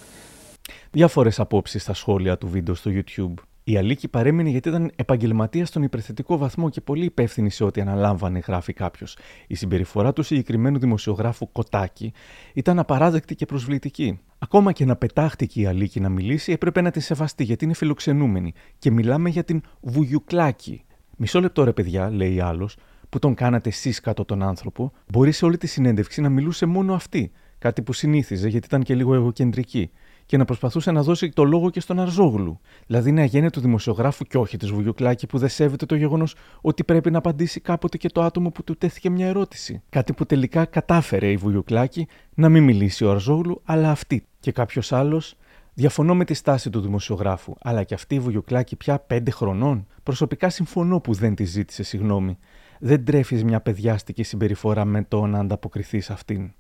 [0.91, 3.35] Διάφορες απόψεις στα σχόλια του βίντεο στο YouTube.
[3.65, 8.39] Η Αλίκη παρέμεινε γιατί ήταν επαγγελματία στον υπερθετικό βαθμό και πολύ υπεύθυνη σε ό,τι αναλάμβανε,
[8.39, 9.17] γράφει κάποιος.
[9.47, 12.13] Η συμπεριφορά του συγκεκριμένου δημοσιογράφου Κοτάκη
[12.55, 14.21] ήταν απαράδεκτη και προσβλητική.
[14.39, 18.53] Ακόμα και να πετάχτηκε η Αλίκη να μιλήσει, έπρεπε να τη σεβαστεί γιατί είναι φιλοξενούμενη.
[18.79, 20.85] Και μιλάμε για την Βουγιουκλάκη.
[21.17, 22.77] Μισό λεπτό ρε παιδιά, λέει άλλος,
[23.09, 26.95] που τον κάνατε εσείς κάτω τον άνθρωπο, μπορεί σε όλη τη συνέντευξη να μιλούσε μόνο
[26.95, 27.33] αυτή.
[27.59, 29.91] Κάτι που συνήθιζε γιατί ήταν και λίγο εγωκεντρική.
[30.33, 32.61] Και να προσπαθούσε να δώσει το λόγο και στον Αρζόγλου.
[32.87, 36.85] Δηλαδή είναι αγένεια του δημοσιογράφου και όχι της Βουγιουκλάκη που δεν σέβεται το γεγονός ότι
[36.85, 39.83] πρέπει να απαντήσει κάποτε και το άτομο που του τέθηκε μια ερώτηση.
[39.89, 44.27] Κάτι που τελικά κατάφερε η Βουγιουκλάκη να μην μιλήσει ο Αρζόγλου, αλλά αυτή.
[44.41, 45.37] Και κάποιος άλλος
[45.75, 49.87] Διαφωνώ με τη στάση του δημοσιογράφου, αλλά και αυτή η Βουγιουκλάκη πια πέντε χρονών.
[50.03, 52.39] Προσωπικά συμφωνώ που δεν τη ζήτησε συγγνώμη.
[52.79, 56.53] Δεν τρέφεις μια παιδιάστικη συμπεριφορά με το να ανταποκριθείς σε αυτήν.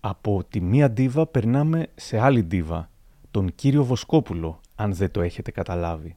[0.00, 2.90] Από τη μία ντίβα περνάμε σε άλλη ντίβα,
[3.30, 6.16] τον κύριο Βοσκόπουλο, αν δεν το έχετε καταλάβει.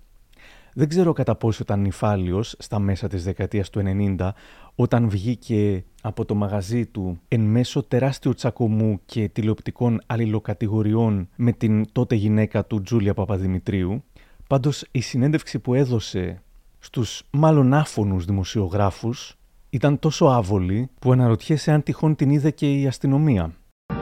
[0.73, 3.81] Δεν ξέρω κατά πόσο ήταν νυφάλιος στα μέσα της δεκαετίας του
[4.17, 4.29] 90
[4.75, 11.85] όταν βγήκε από το μαγαζί του εν μέσω τεράστιου τσακωμού και τηλεοπτικών αλληλοκατηγοριών με την
[11.91, 14.03] τότε γυναίκα του Τζούλια Παπαδημητρίου.
[14.47, 16.41] Πάντως η συνέντευξη που έδωσε
[16.79, 19.37] στους μάλλον άφωνους δημοσιογράφους
[19.69, 23.53] ήταν τόσο άβολη που αναρωτιέσαι αν τυχόν την είδε και η αστυνομία.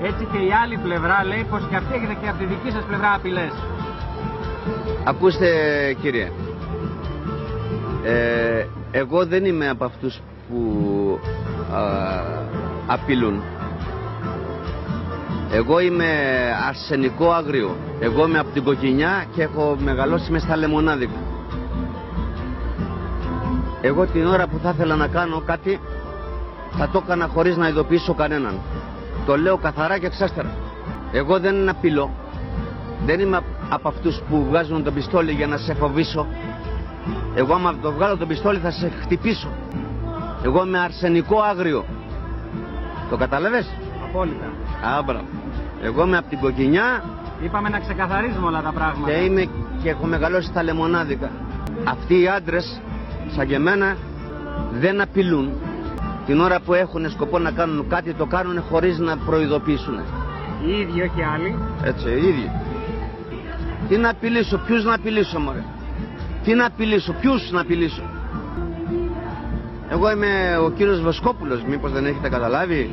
[0.04, 2.84] Έτσι και η άλλη πλευρά λέει πως και αυτή έχετε και από τη δική σας
[2.84, 3.51] πλευρά απειλές.
[5.04, 5.47] Ακούστε
[6.01, 6.32] κύριε,
[8.04, 11.19] ε, εγώ δεν είμαι από αυτούς που
[11.73, 11.82] α,
[12.88, 13.41] απειλούν.
[15.51, 16.06] Εγώ είμαι
[16.67, 17.75] αρσενικό άγριο.
[17.99, 21.19] Εγώ είμαι από την κοκκινιά και έχω μεγαλώσει μες στα λεμονάδικα.
[23.82, 25.80] Εγώ την ώρα που θα ήθελα να κάνω κάτι
[26.77, 28.60] θα το έκανα χωρίς να ειδοποιήσω κανέναν.
[29.25, 30.49] Το λέω καθαρά και εξάστερα.
[31.12, 32.10] Εγώ δεν απειλώ.
[33.05, 36.27] Δεν είμαι από αυτούς που βγάζουν το πιστόλι για να σε φοβήσω.
[37.36, 39.49] Εγώ άμα το βγάλω το πιστόλι θα σε χτυπήσω.
[40.43, 41.86] Εγώ είμαι αρσενικό άγριο.
[43.10, 43.69] Το κατάλαβες;
[44.10, 44.45] Απόλυτα.
[44.97, 45.25] Α, μπράβο.
[45.84, 47.03] Εγώ είμαι από την κοκκινιά
[47.43, 49.12] Είπαμε να ξεκαθαρίζουμε όλα τα πράγματα.
[49.12, 49.49] και είμαι
[49.84, 51.31] και έχω μεγαλώσει στα λεμονάδικα.
[51.84, 52.81] Αυτοί οι άντρες,
[53.36, 53.97] σαν και εμένα,
[54.71, 55.51] δεν απειλούν.
[56.25, 59.99] Την ώρα που έχουν σκοπό να κάνουν κάτι, το κάνουν χωρίς να προειδοποιήσουν.
[60.65, 61.55] Οι ίδιοι, όχι άλλοι.
[61.84, 62.51] Έτσι, οι ίδιοι.
[63.88, 65.63] Τι να απειλήσω, ποιους να απειλήσω, μωρέ;
[66.43, 68.03] Τι να απειλήσω, ποιους να απειλήσω;
[69.89, 72.89] Εγώ είμαι ο κύριος Βοσκόπουλος, μήπως δεν έχετε καταλάβει;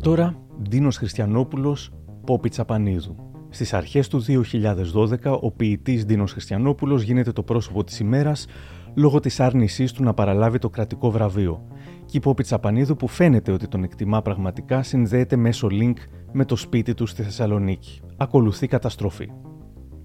[0.00, 0.34] Τώρα,
[0.68, 1.92] Ντίνος Χριστιανόπουλος,
[2.26, 3.35] Πόπη Τσαπανίδου.
[3.56, 8.46] Στις αρχές του 2012, ο ποιητής Ντίνος Χριστιανόπουλος γίνεται το πρόσωπο της ημέρας
[8.94, 11.66] λόγω της άρνησής του να παραλάβει το κρατικό βραβείο.
[12.06, 15.94] Και η Πόπη Τσαπανίδου που φαίνεται ότι τον εκτιμά πραγματικά συνδέεται μέσω link
[16.32, 18.00] με το σπίτι του στη Θεσσαλονίκη.
[18.16, 19.28] Ακολουθεί καταστροφή.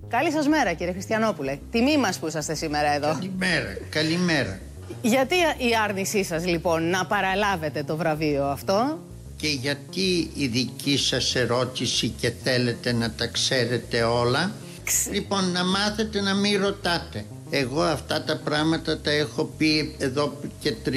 [0.07, 1.57] Καλή σας μέρα κύριε Χριστιανόπουλε.
[1.71, 3.07] Τιμή μας που είσαστε σήμερα εδώ.
[3.07, 4.59] Καλημέρα, καλημέρα.
[5.01, 8.99] Γιατί η άρνησή σας λοιπόν να παραλάβετε το βραβείο αυτό;
[9.41, 14.51] Και γιατί η δική σας ερώτηση και θέλετε να τα ξέρετε όλα;
[15.11, 17.25] Λοιπόν, να μάθετε να μην ρωτάτε.
[17.49, 20.89] Εγώ αυτά τα πράγματα τα έχω πει εδώ και 30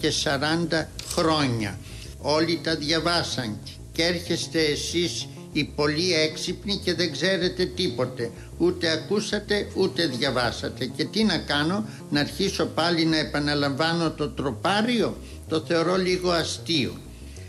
[0.00, 1.78] και 40 χρόνια.
[2.18, 3.58] Όλοι τα διαβάσαν
[3.92, 8.30] και έρχεστε εσείς οι πολύ έξυπνοι και δεν ξέρετε τίποτε.
[8.58, 10.86] Ούτε ακούσατε ούτε διαβάσατε.
[10.86, 15.16] Και τι να κάνω, να αρχίσω πάλι να επαναλαμβάνω το τροπάριο;
[15.48, 16.98] Το θεωρώ λίγο αστείο.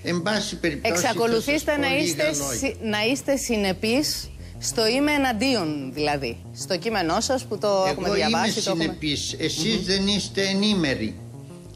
[0.07, 2.57] Εν πάση περιπτώσει Εξακολουθήστε να λίγα είστε, λόγια.
[2.57, 6.37] συ- να είστε συνεπείς στο είμαι εναντίον δηλαδή.
[6.55, 8.63] Στο κείμενό σας που το έχουμε Εγώ είμαι διαβάσει.
[8.63, 8.83] το έχουμε...
[8.83, 11.15] συνεπής, εσείς δεν είστε ενήμεροι.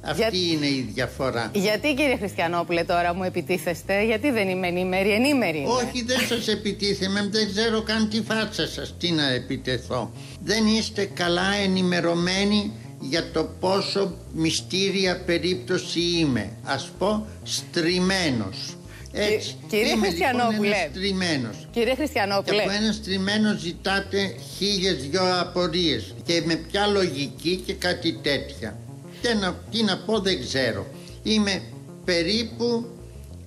[0.04, 1.52] Αυτή είναι η διαφορά.
[1.54, 5.70] Γιατί κύριε Χριστιανόπουλε τώρα μου επιτίθεστε, γιατί δεν είμαι ενήμερη, ενήμερη είμαι.
[5.70, 10.12] Όχι, δεν σας επιτίθεμαι, δεν ξέρω καν τη φάτσα σας, τι να επιτεθώ.
[10.44, 16.50] Δεν είστε καλά ενημερωμένοι για το πόσο μυστήρια περίπτωση είμαι.
[16.64, 18.74] Ας πω στριμμένος.
[19.12, 20.58] Έτσι, κύριε είμαι Χριστιανόπουλε.
[20.58, 21.68] λοιπόν ένας στριμμένος.
[21.72, 27.74] Κύριε Και Χριστιανόπουλε, από ένα στριμμένο ζητάτε χίλιες δυο απορίες και με ποια λογική και
[27.74, 28.78] κάτι τέτοια.
[29.22, 30.88] Τι να, τι να πω δεν ξέρω.
[31.24, 31.62] Είμαι
[32.06, 32.86] περίπου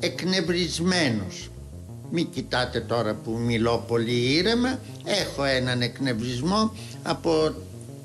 [0.00, 1.50] εκνευρισμένος.
[2.10, 4.78] Μην κοιτάτε τώρα που μιλώ πολύ ήρεμα.
[5.04, 7.54] Έχω έναν εκνευρισμό από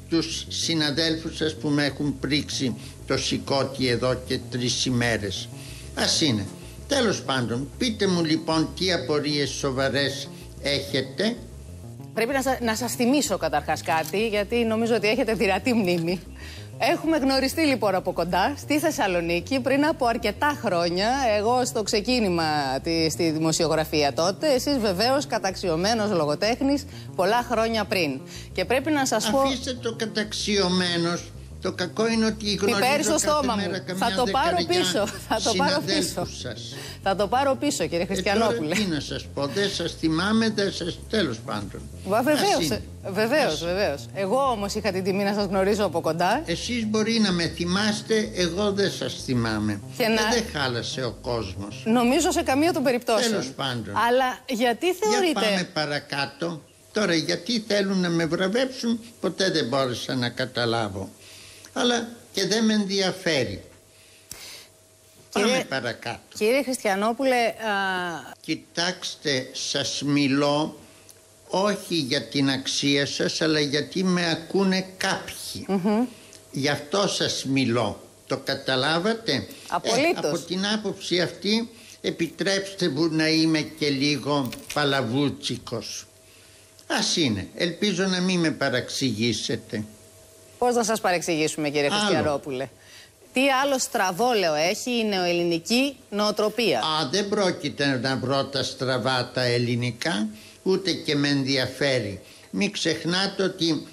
[0.09, 2.75] τους συναδέλφους σας που με έχουν πρίξει
[3.07, 5.49] το σηκώτη εδώ και τρεις ημέρες.
[5.95, 6.45] Ας είναι.
[6.87, 10.29] Τέλος πάντων, πείτε μου λοιπόν τι απορίες σοβαρές
[10.61, 11.35] έχετε
[12.17, 16.19] πρέπει να, σα, να σας θυμίσω καταρχάς κάτι, γιατί νομίζω ότι έχετε δυνατή μνήμη.
[16.79, 21.09] Έχουμε γνωριστεί λοιπόν από κοντά στη Θεσσαλονίκη πριν από αρκετά χρόνια.
[21.37, 24.47] Εγώ στο ξεκίνημα τη, στη δημοσιογραφία τότε.
[24.53, 26.85] Εσείς βεβαίως καταξιωμένος λογοτέχνης
[27.15, 28.19] πολλά χρόνια πριν.
[28.51, 29.39] Και πρέπει να σας πω...
[29.39, 31.31] Αφήστε το καταξιωμένος.
[31.61, 33.83] Το κακό είναι ότι γνωρίζω Πιπέρι στο κάθε στόμα μέρα μου.
[33.87, 35.05] καμιά Θα το πάρω δεκαριά πίσω.
[35.27, 36.39] Θα το πάρω συναδέλφους πίσω.
[36.41, 36.75] σας.
[37.03, 38.57] Θα το πάρω πίσω κύριε Ε, Χριστιανόπουλε.
[38.75, 40.99] τώρα τι να σας πω, δεν σας θυμάμαι, δεν σας...
[41.09, 41.81] Τέλος πάντων.
[42.05, 42.81] Βα, Ας βεβαίως, είναι.
[43.05, 44.05] ε, βεβαίως, βεβαίως.
[44.13, 46.41] Εγώ όμως είχα την τιμή να σας γνωρίζω από κοντά.
[46.45, 49.79] Εσείς μπορεί να με θυμάστε, εγώ δεν σας θυμάμαι.
[49.97, 51.83] Και Ε, να- δεν χάλασε ο κόσμος.
[51.85, 53.31] Νομίζω σε καμία των περιπτώσεων.
[53.31, 53.93] Τέλος πάντων.
[54.07, 55.39] Αλλά γιατί Για θεωρείτε...
[55.39, 56.61] πάμε παρακάτω.
[56.93, 61.09] Τώρα γιατί θέλουν να με βραβεύσουν ποτέ δεν μπόρεσα να καταλάβω.
[61.77, 63.63] Αλλά και δεν με ενδιαφέρει.
[65.31, 66.37] Πάμε παρακάτω.
[66.37, 67.53] Κύριε Χριστιανόπουλε, α,
[68.41, 70.79] Κοιτάξτε, σας μιλώ
[71.47, 75.65] όχι για την αξία σας, αλλά γιατί με ακούνε κάποιοι.
[76.51, 78.01] Γι' αυτό σας μιλώ.
[78.27, 80.23] Το καταλάβατε; Απολύτως.
[80.23, 81.69] Ε, από την άποψη αυτή,
[82.01, 86.05] επιτρέψτε μου να είμαι και λίγο παλαβούτσικος.
[86.87, 87.47] Ας είναι.
[87.55, 89.83] Ελπίζω να μην με παραξηγήσετε.
[90.57, 91.99] Πώς να σας παρεξηγήσουμε κύριε Άλλο.
[91.99, 92.67] Χριστιανόπουλε;
[93.33, 99.43] Τι άλλο στραβόλαιο έχει η νεοελληνική νοοτροπία; Α, δεν πρόκειται να βρω τα στραβά τα
[99.43, 100.27] ελληνικά,
[100.63, 102.21] ούτε και με ενδιαφέρει.
[102.49, 103.87] Μην ξεχνάτε ότι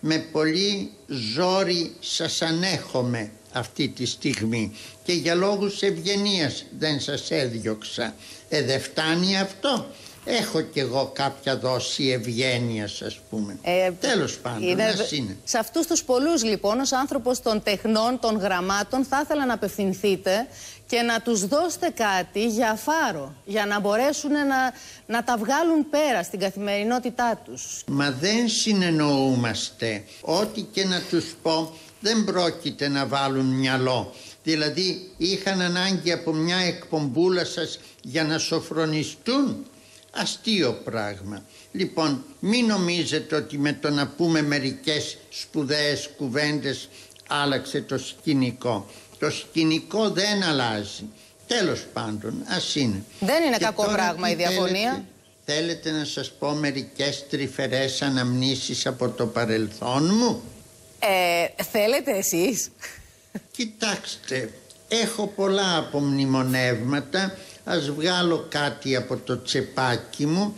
[0.00, 4.72] με πολύ ζόρι σας ανέχομαι αυτή τη στιγμή
[5.04, 8.14] και για λόγους ευγενίας δεν σας έδιωξα.
[8.48, 9.86] Ε, δεν φτάνει αυτό.
[10.24, 13.58] Έχω κι εγώ κάποια δόση ευγένειας ας πούμε.
[13.62, 15.36] Ε, Τέλος πάντων, ας είναι.
[15.44, 20.46] Σε αυτούς τους πολλούς λοιπόν ως άνθρωπος των τεχνών, των γραμμάτων θα ήθελα να απευθυνθείτε
[20.86, 24.72] και να τους δώσετε κάτι για φάρο, για να μπορέσουν να,
[25.06, 27.82] να τα βγάλουν πέρα στην καθημερινότητά τους.
[27.86, 30.04] Μα δεν συνεννοούμαστε.
[30.20, 34.12] Ό,τι και να τους πω δεν πρόκειται να βάλουν μυαλό.
[34.42, 39.66] Δηλαδή είχαν ανάγκη από μια εκπομπούλα σας για να σοφρονιστούν.
[40.10, 41.42] Αστείο πράγμα.
[41.72, 46.88] Λοιπόν, μην νομίζετε ότι με το να πούμε μερικές σπουδαίες κουβέντες
[47.28, 48.86] άλλαξε το σκηνικό.
[49.18, 51.04] Το σκηνικό δεν αλλάζει.
[51.46, 53.04] Τέλος πάντων, ας είναι.
[53.20, 54.90] Δεν είναι Και κακό τώρα πράγμα τι η διαφωνία.
[54.90, 55.04] θέλετε;
[55.44, 60.42] Θέλετε να σας πω μερικές τρυφερές αναμνήσεις από το παρελθόν μου;
[60.98, 62.68] Ε, θέλετε εσείς;
[63.50, 64.52] Κοιτάξτε,
[64.88, 67.36] έχω πολλά απομνημονεύματα.
[67.70, 70.54] Ας βγάλω κάτι από το τσεπάκι μου.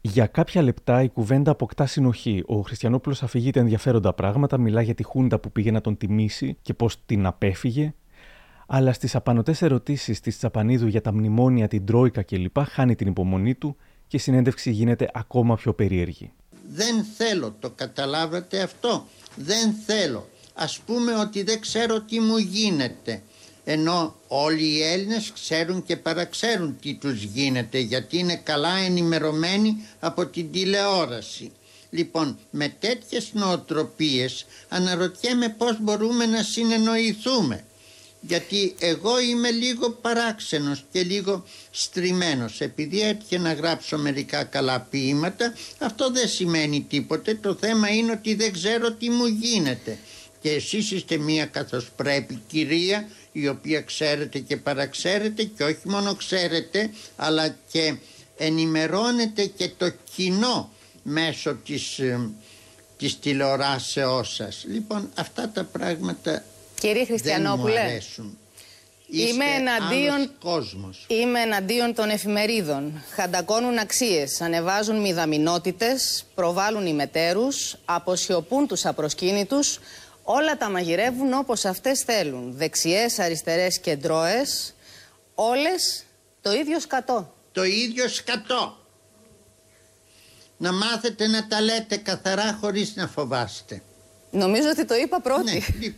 [0.00, 2.42] Για κάποια λεπτά η κουβέντα αποκτά συνοχή.
[2.46, 6.74] Ο Χριστιανόπουλος αφηγείται ενδιαφέροντα πράγματα, μιλά για τη Χούντα που πήγε να τον τιμήσει και
[6.74, 7.94] πώς την απέφυγε.
[8.66, 12.58] Αλλά στις απανοτές ερωτήσεις της Τσαπανίδου για τα μνημόνια, την Τρόικα κλπ.
[12.68, 16.32] χάνει την υπομονή του και η συνέντευξη γίνεται ακόμα πιο περίεργη.
[16.68, 19.06] Δεν θέλω, το καταλάβατε αυτό.
[19.36, 20.28] Δεν θέλω.
[20.54, 23.22] Ας πούμε ότι δεν ξέρω τι μου γίνεται.
[23.68, 30.26] Ενώ όλοι οι Έλληνες ξέρουν και παραξέρουν τι τους γίνεται γιατί είναι καλά ενημερωμένοι από
[30.26, 31.52] την τηλεόραση.
[31.90, 37.64] Λοιπόν, με τέτοιες νοοτροπίες αναρωτιέμαι πώς μπορούμε να συνεννοηθούμε.
[38.20, 42.60] Γιατί εγώ είμαι λίγο παράξενος και λίγο στριμμένος.
[42.60, 47.34] Επειδή έτυχε να γράψω μερικά καλά ποίηματα, αυτό δεν σημαίνει τίποτε.
[47.34, 49.98] Το θέμα είναι ότι δεν ξέρω τι μου γίνεται.
[50.40, 53.08] Και εσείς είστε μία καθώς πρέπει κυρία,
[53.40, 57.96] η οποία ξέρετε και παραξέρετε και όχι μόνο ξέρετε, αλλά και
[58.36, 60.70] ενημερώνετε και το κοινό
[61.02, 62.30] μέσω της, ε,
[62.98, 64.64] της τηλεοράσεώς σας.
[64.68, 66.44] Λοιπόν, αυτά τα πράγματα
[66.80, 68.38] Κύριε δεν μου Χριστιανόπουλε, αρέσουν.
[69.10, 71.04] Είμαι Είστε εναντίον, άλλος κόσμος.
[71.08, 73.02] είμαι εναντίον των εφημερίδων.
[73.14, 79.78] Χαντακώνουν αξίες, ανεβάζουν μηδαμινότητες, προβάλλουν ημετέρους, αποσιωπούν τους απροσκύνητους,
[80.28, 82.52] όλα τα μαγειρεύουν όπως αυτές θέλουν.
[82.56, 84.74] Δεξιές, αριστερές και ντρώες,
[85.34, 86.04] όλες
[86.40, 87.34] το ίδιο σκατό.
[87.52, 88.76] Το ίδιο σκατό.
[90.56, 93.82] Να μάθετε να τα λέτε καθαρά χωρίς να φοβάστε.
[94.30, 95.52] Νομίζω ότι το είπα πρώτη.
[95.52, 95.94] Ναι, λι-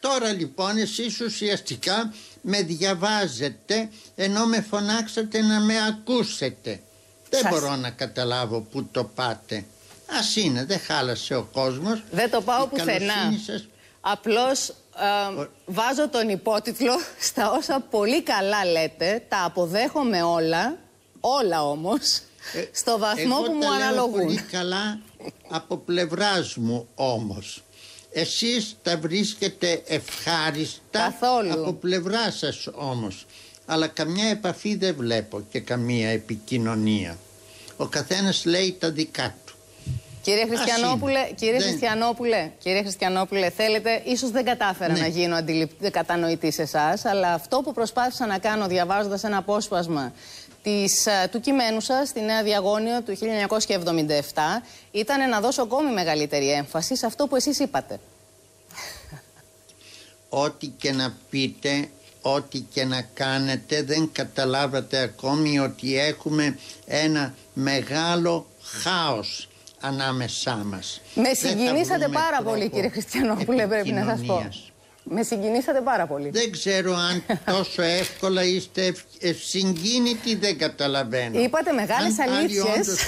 [0.00, 6.80] Τώρα λοιπόν εσείς ουσιαστικά με διαβάζετε ενώ με φωνάξατε να με ακούσετε.
[7.30, 9.64] Δεν Σας- μπορώ να καταλάβω που το πάτε.
[10.18, 12.02] Ας είναι, δεν χάλασε ο κόσμος.
[12.10, 12.92] Δεν το πάω Η πουθενά.
[13.14, 13.66] καλοσύνη σας-
[14.00, 16.92] Απλώς ε, βάζω τον υπότιτλο
[17.28, 20.78] στα όσα πολύ καλά λέτε, τα αποδέχομαι όλα,
[21.20, 22.20] όλα όμως,
[22.72, 24.24] στο βαθμό Ε, Εγώ που μου τα λέω αναλογούν.
[24.24, 24.98] πολύ καλά
[25.48, 27.62] από πλευράς μου όμως.
[28.14, 31.14] Εσείς τα βρίσκετε ευχάριστα
[31.52, 33.26] από πλευράς σας όμως.
[33.66, 37.18] Αλλά καμιά επαφή δεν βλέπω και καμία επικοινωνία.
[37.76, 39.41] Ο καθένας λέει τα δικά του.
[40.22, 41.30] Κύριε Ας Χριστιανόπουλε, είναι.
[41.34, 45.00] κύριε Δεν- Χριστιανόπουλε, κύριε Χριστιανόπουλε, θέλετε, ίσως δεν κατάφερα Ναι.
[45.00, 50.12] να γίνω αντιληπ- κατανοητή σε εσάς, αλλά αυτό που προσπάθησα να κάνω διαβάζοντας ένα απόσπασμα
[50.62, 56.50] της, ε, του κειμένου σας στη Νέα Διαγώνιο του 1977 ήταν να δώσω ακόμη μεγαλύτερη
[56.50, 57.98] έμφαση σε αυτό που εσείς είπατε.
[60.28, 61.88] Ό,τι και να πείτε,
[62.22, 68.46] ό,τι και να κάνετε δεν καταλάβατε ακόμη ότι έχουμε ένα μεγάλο
[68.82, 69.48] χάος
[69.82, 71.00] ανάμεσά μας.
[71.14, 74.12] Με Δεν θα συγκινήσατε βρούμε πάρα τρόπο πολύ κύριε Χριστιανόπουλε, πρέπει να σας πω.
[74.12, 74.66] επικοινωνίας.
[75.04, 76.30] Με συγκινήσατε πάρα πολύ.
[76.30, 81.40] Δεν ξέρω αν τόσο εύκολα είστε ευ- ευσυγκίνητοι, δεν καταλαβαίνω.
[81.42, 82.64] Είπατε μεγάλες Αν άλλοι αλήθειες.
[82.64, 82.98] όντως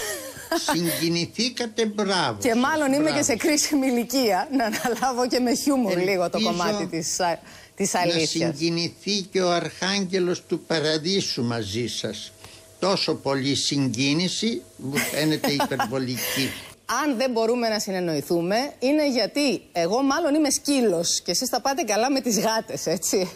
[0.72, 2.38] Συγκινηθήκατε, μπράβο.
[2.42, 6.30] Και σας, μάλλον είμαι μπράβο και σε κρίσιμη ηλικία να αναλάβω και με χιούμορ λίγο
[6.30, 7.38] το Ελπίζω κομμάτι της, α-
[7.76, 8.56] της Να αλήθειας.
[8.56, 12.32] συγκινηθεί και ο Αρχάγγελος του Παραδείσου μαζί σας.
[12.78, 16.50] Τόσο πολύ συγκίνηση μου φαίνεται υπερβολική.
[17.02, 21.82] Αν δεν μπορούμε να συνεννοηθούμε, είναι γιατί εγώ μάλλον είμαι σκύλος και εσείς θα πάτε
[21.82, 23.30] καλά με τις γάτες, έτσι.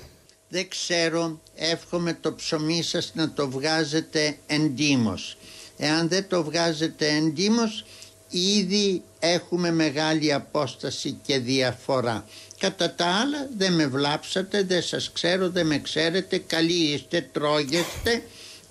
[0.48, 5.37] Δεν ξέρω, εύχομαι το ψωμί σας να το βγάζετε εντύμως.
[5.77, 7.85] Εάν δεν το βγάζετε εντύμως,
[8.29, 12.24] ήδη έχουμε μεγάλη απόσταση και διαφορά.
[12.59, 18.22] Κατά τα άλλα δεν με βλάψατε, δεν σας ξέρω, δεν με ξέρετε, καλοί είστε, τρώγεστε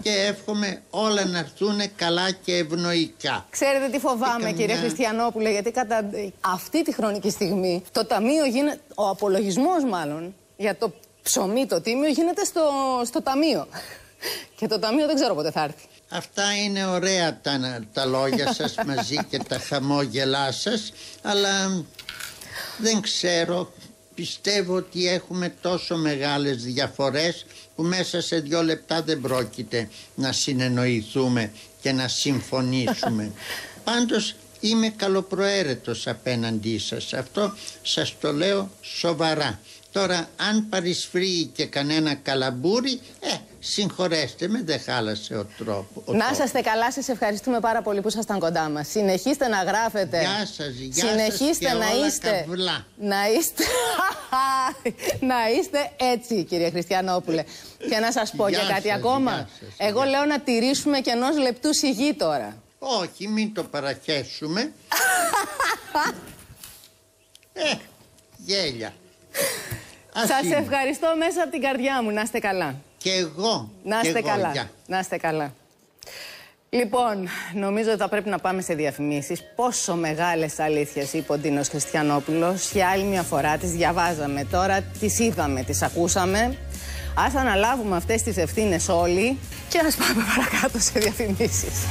[0.01, 3.45] και εύχομαι όλα να έρθουν καλά και ευνοϊκά.
[3.49, 6.09] Ξέρετε τι φοβάμαι, Και καμιά- κύριε Χριστιανόπουλε, γιατί κατά
[6.41, 8.79] αυτή τη χρονική στιγμή το ταμείο γίνεται.
[8.95, 12.61] Ο απολογισμός μάλλον για το ψωμί το τίμιο γίνεται στο,
[13.05, 13.67] στο ταμείο.
[14.55, 15.85] Και το ταμείο δεν ξέρω πότε θα έρθει.
[16.09, 21.83] Αυτά είναι ωραία τα, τα λόγια σας μαζί και τα χαμόγελά σας, αλλά
[22.77, 23.71] δεν ξέρω,
[24.15, 27.45] πιστεύω ότι έχουμε τόσο μεγάλες διαφορές
[27.77, 33.31] που μέσα σε δύο λεπτά δεν πρόκειται να συνεννοηθούμε και να συμφωνήσουμε.
[33.83, 39.59] Πάντως είμαι καλοπροαίρετος απέναντί σας, αυτό σας το λέω σοβαρά.
[39.91, 46.01] Τώρα αν παρισφρεί και κανένα καλαμπούρι, ε, συγχωρέστε με, δεν χάλασε ο τρόπο.
[46.05, 46.31] ο να τόπος.
[46.31, 48.87] είσαστε καλά, σας ευχαριστούμε πάρα πολύ που ήσασταν κοντά μας.
[48.87, 50.19] Συνεχίστε να γράφετε.
[50.19, 52.45] Γεια σας, γεια σας Συνεχίστε και να όλα είστε.
[52.47, 52.85] καβλά.
[52.97, 53.63] Να είστε.
[55.31, 57.43] να είστε έτσι, κύριε Χριστιανόπουλε.
[57.89, 59.31] Και να σας πω Γεια και κάτι σας, ακόμα.
[59.31, 62.57] γεια σας, Εγώ λέω να τηρήσουμε και ενός λεπτού σιγή τώρα.
[62.79, 64.61] Όχι, μην το παραχέσουμε.
[67.53, 67.73] ε,
[68.37, 68.93] γέλια.
[70.13, 70.55] Ας Σας είναι.
[70.55, 72.11] ευχαριστώ μέσα από την καρδιά μου.
[72.11, 72.75] Να είστε καλά.
[73.07, 73.71] Και εγώ.
[73.83, 74.51] Να και είστε εγώ, καλά.
[74.51, 74.69] γεια.
[74.87, 75.53] Να είστε καλά.
[76.69, 79.43] Λοιπόν, νομίζω ότι θα πρέπει να πάμε σε διαφημίσεις.
[79.55, 82.71] Πόσο μεγάλες αλήθειες είπε ο Ντίνος Χριστιανόπουλος.
[82.71, 84.45] Για άλλη μια φορά τις διαβάζαμε.
[84.51, 86.57] Τώρα τις είδαμε, τις ακούσαμε.
[87.15, 89.37] Ας αναλάβουμε αυτές τις ευθύνες όλοι
[89.69, 91.85] και ας πάμε παρακάτω σε διαφημίσεις.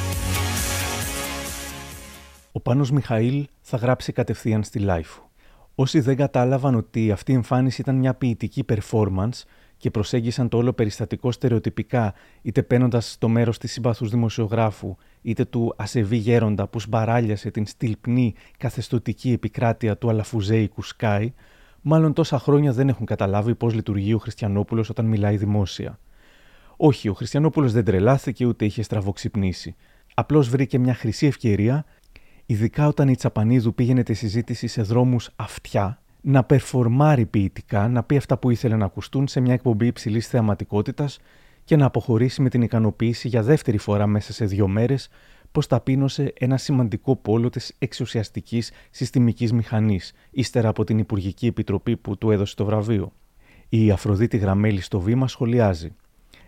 [2.53, 5.31] Ο Πάνος Μιχαήλ θα γράψει κατευθείαν στη LiFO.
[5.75, 9.43] Όσοι δεν κατάλαβαν ότι αυτή η εμφάνιση ήταν μια ποιητική performance
[9.77, 15.75] και προσέγγισαν το όλο περιστατικό στερεοτυπικά, είτε παίρνοντας το μέρος της συμπαθούς δημοσιογράφου, είτε του
[15.77, 21.33] ασεβή γέροντα που σμπαράλιασε την στυλπνή καθεστωτική επικράτεια του αλαφουζέικου ΣΚΑΪ,
[21.83, 25.99] μάλλον τόσα χρόνια δεν έχουν καταλάβει πώς λειτουργεί ο Χριστιανόπουλος όταν μιλάει δημόσια.
[26.77, 29.75] Όχι, ο Χριστιανόπουλος δεν τρελάθηκε ούτε είχε στραβοξυπνήσει.
[30.15, 31.85] Απλώς βρήκε μια χρυσή ευκαιρία
[32.47, 38.17] ειδικά όταν η Τσαπανίδου πήγαινε τη συζήτηση σε δρόμους αυτιά, να περφορμάρει ποιητικά, να πει
[38.17, 41.19] αυτά που ήθελε να ακουστούν σε μια εκπομπή υψηλής θεαματικότητας
[41.65, 45.09] και να αποχωρήσει με την ικανοποίηση για δεύτερη φορά μέσα σε δύο μέρες
[45.53, 52.19] πως ταπείνωσε ένα σημαντικό πόλο της εξουσιαστικής συστημικής μηχανής, ύστερα από την Υπουργική Επιτροπή που
[52.19, 53.13] του έδωσε το βραβείο.
[53.69, 55.95] Η Αφροδίτη Γραμμέλη στο βήμα σχολιάζει.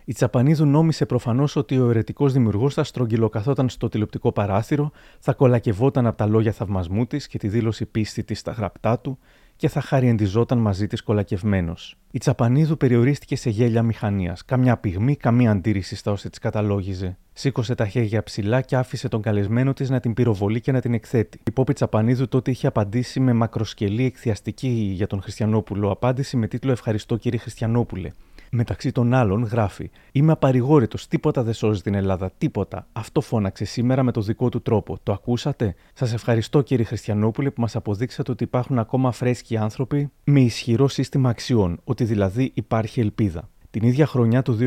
[0.05, 6.05] Η Τσαπανίδου νόμισε προφανώς ότι ο αιρετικός δημιουργός θα στρογγυλοκαθόταν στο τηλεοπτικό παράθυρο, θα κολακευόταν
[6.05, 9.19] από τα λόγια θαυμασμού της και τη δήλωση πίστη της στα γραπτά του
[9.59, 11.97] και θα χαριεντιζόταν μαζί της κολακευμένος.
[12.11, 14.45] Η Τσαπανίδου περιορίστηκε σε γέλια μηχανίας.
[14.45, 17.17] Καμιά πυγμή, καμία αντίρρηση στα όσα της καταλόγιζε.
[17.33, 20.93] Σήκωσε τα χέρια ψηλά και άφησε τον καλεσμένο της να την πυροβολεί και να την
[20.93, 21.39] εκθέτει.
[21.47, 26.71] Η Πόπη Τσαπανίδου τότε είχε απαντήσει με μακροσκελή εκθιαστική για τον Χριστιανόπουλο απάντηση με τίτλο
[26.71, 28.11] Ευχαριστώ κύριε Χριστιανόπουλε.
[28.51, 32.87] Μεταξύ των άλλων γράφει: Είμαι απαρηγόρητος, τίποτα δεν σώζει την Ελλάδα, τίποτα.
[32.91, 34.97] Αυτό φώναξε σήμερα με το δικό του τρόπο.
[35.03, 40.39] Το ακούσατε; Σας ευχαριστώ κύριε Χριστιανόπουλε που μας αποδείξατε ότι υπάρχουν ακόμα φρέσκοι άνθρωποι με
[40.39, 43.49] ισχυρό σύστημα αξιών, ότι δηλαδή υπάρχει ελπίδα.
[43.71, 44.57] Την ίδια χρονιά του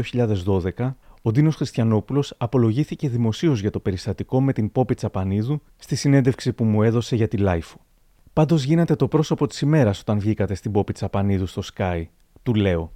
[0.77, 6.53] 2012, ο Ντίνος Χριστιανόπουλος απολογήθηκε δημοσίως για το περιστατικό με την Πόπη Τσαπανίδου στη συνέντευξη
[6.53, 7.79] που μου έδωσε για τη Λάιφου.
[8.33, 12.05] Πάντως γίνατε το πρόσωπο της ημέρας όταν βγήκατε στην Πόπη Τσαπανίδου στο Sky.
[12.43, 12.93] Του λέω: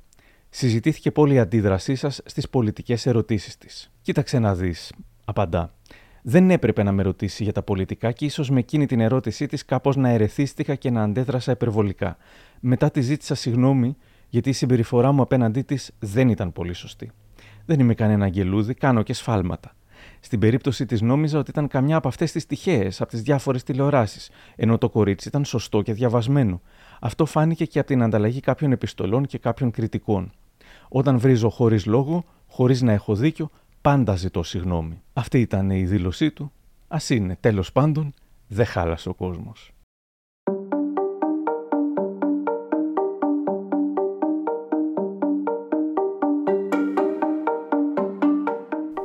[0.58, 3.90] Συζητήθηκε πολύ η αντίδρασή σας στις πολιτικές ερωτήσεις της.
[4.02, 4.92] Κοίταξε να δεις,
[5.24, 5.74] απαντά.
[6.22, 9.64] Δεν έπρεπε να με ρωτήσει για τα πολιτικά και ίσως με εκείνη την ερώτησή της
[9.64, 12.16] κάπως να ερεθίστηκα και να αντέδρασα υπερβολικά.
[12.60, 13.96] Μετά τη ζήτησα συγγνώμη
[14.28, 17.10] γιατί η συμπεριφορά μου απέναντί της δεν ήταν πολύ σωστή.
[17.66, 19.74] Δεν είμαι κανένα αγγελούδι, κάνω και σφάλματα.
[20.20, 24.30] Στην περίπτωση της νόμιζα ότι ήταν καμιά από αυτές τις τυχαίες από τις διάφορες τηλεοράσεις,
[24.56, 26.60] ενώ το κορίτσι ήταν σωστό και διαβασμένο.
[27.00, 30.32] Αυτό φάνηκε και από την ανταλλαγή κάποιων επιστολών και κάποιων κριτικών.
[30.88, 35.02] Όταν βρίζω χωρίς λόγο, χωρίς να έχω δίκιο, πάντα ζητώ συγγνώμη.
[35.12, 36.52] Αυτή ήταν η δήλωσή του.
[36.88, 38.14] Α είναι, τέλος πάντων,
[38.46, 39.70] δεν χάλασε ο κόσμος.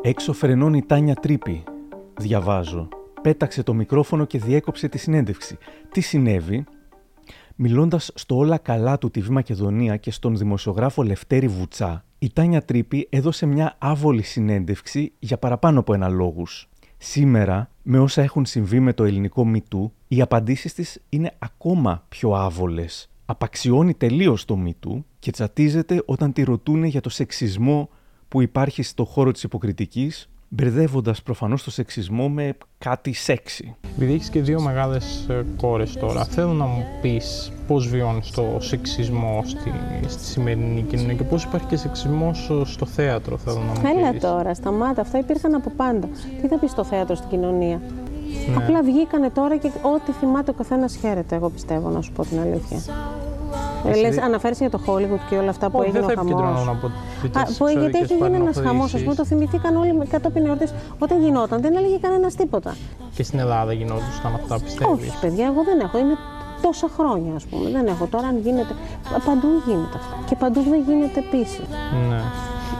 [0.03, 1.63] Έξω φρενώνει η Τάνια Τρίπη.
[2.19, 2.88] Διαβάζω.
[3.21, 5.57] Πέταξε το μικρόφωνο και διέκοψε τη συνέντευξη.
[5.91, 6.65] Τι συνέβη,
[7.64, 13.07] Μιλώντας στο όλα καλά του TV Μακεδονία και στον δημοσιογράφο Λευτέρη Βουτσά, η Τάνια Τρίπη
[13.09, 16.70] έδωσε μια άβολη συνέντευξη για παραπάνω από ένα λόγους.
[16.97, 22.34] Σήμερα, με όσα έχουν συμβεί με το ελληνικό μητού, οι απαντήσεις της είναι ακόμα πιο
[22.34, 23.09] άβολες.
[23.26, 27.89] Απαξιώνει τελείως το μητού και τσατίζεται όταν τη ρωτούν για το σεξισμό
[28.28, 33.75] που υπάρχει στο χώρο της υποκριτικής μπερδεύοντας προφανώς το σεξισμό με κάτι σεξι.
[33.95, 35.27] Επειδή έχεις και δύο μεγάλες
[35.57, 39.73] κόρες τώρα, θέλω να μου πεις πώς βιώνεις το σεξισμό στη,
[40.07, 43.91] στη σημερινή κοινωνία και πώς υπάρχει και σεξισμός στο θέατρο, θέλω να μου πεις.
[43.97, 45.01] Έλα τώρα, σταμάτα.
[45.01, 46.07] Αυτά υπήρχαν από πάντα.
[46.41, 47.81] Τι θα πεις στο θέατρο στην κοινωνία;
[48.49, 48.55] Ναι.
[48.55, 52.39] Απλά βγήκανε τώρα και ό,τι θυμάται ο καθένας χαίρεται, εγώ πιστεύω, να σου πω την
[52.39, 52.77] αλήθεια.
[53.86, 56.77] Ε, λες, αναφέρεσαι για το Hollywood και όλα αυτά που Όχι, έγινε δεν ο χαμός.
[57.57, 58.93] Που, γιατί έχει γίνει ένας χαμός.
[58.93, 60.73] Α πούμε, το θυμηθήκαν όλοι κατόπιν εορτής.
[60.99, 62.75] Όταν γινόταν, δεν έλεγε κανένας τίποτα.
[63.15, 65.97] Και στην Ελλάδα γινόντουσαν αυτά, πιστεύεις; Όχι, παιδιά, εγώ δεν έχω.
[65.97, 66.17] Είμαι
[66.61, 67.69] τόσα χρόνια, ας πούμε.
[67.69, 68.05] Δεν έχω.
[68.05, 68.73] Τώρα, αν γίνεται.
[69.25, 70.15] Παντού γίνεται αυτό.
[70.25, 71.61] Και παντού δεν γίνεται επίση.
[72.09, 72.21] Ναι.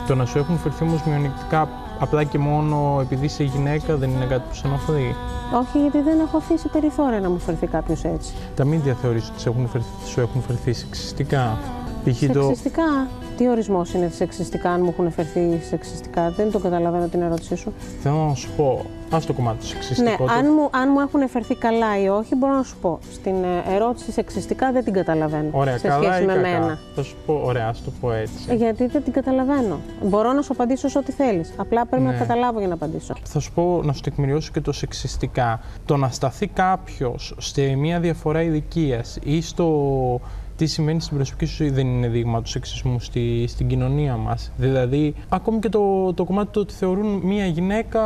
[0.06, 1.68] Το να σου έχουν φερθεί όμως μειονεκτικά
[2.02, 5.14] απλά και μόνο επειδή είσαι γυναίκα δεν είναι κάτι που σε ενοχλεί.
[5.60, 8.34] Όχι, γιατί δεν έχω αφήσει περιθώρια να μου φερθεί κάποιος έτσι.
[8.54, 11.58] Τα μίντια θεωρείς ότι έχουν φερθεί, σου έχουν φερθεί σεξιστικά;
[12.04, 13.06] Σεξιστικά.
[13.36, 17.72] Τι ορισμός είναι σεξιστικά, αν μου έχουν φερθεί σεξιστικά; Δεν το καταλαβαίνω την ερώτησή σου.
[18.02, 18.84] Θέλω να σου πω,
[19.14, 20.24] α το κομμάτι του σεξιστικού.
[20.24, 22.98] Ναι, αν μου, αν μου έχουν φερθεί καλά ή όχι, μπορώ να σου πω.
[23.12, 25.48] Στην ε, ερώτηση σεξιστικά δεν την καταλαβαίνω.
[25.52, 26.78] Ωραία, σε καλά σχέση ή με κακά; μένα.
[26.94, 28.34] Θα σου πω, ωραία, ας το πω έτσι.
[28.48, 29.80] Ε, Γιατί δεν την καταλαβαίνω.
[30.02, 31.52] Μπορώ να σου απαντήσω σε ό,τι θέλεις.
[31.56, 32.10] Απλά πρέπει Ναι.
[32.10, 33.14] να καταλάβω για να απαντήσω.
[33.22, 35.60] Θα σου πω να σου τεκμηριώσω και το σεξιστικά.
[35.84, 40.20] Το να σταθεί κάποιος σε μια διαφορά ηλικία ή στο
[40.56, 44.52] τι σημαίνει στην προσωπική σου ζωή δεν είναι δείγμα του σεξισμού στη, στην κοινωνία μας.
[44.56, 48.00] Δηλαδή, ακόμη και το, το κομμάτι του ότι θεωρούν μια γυναίκα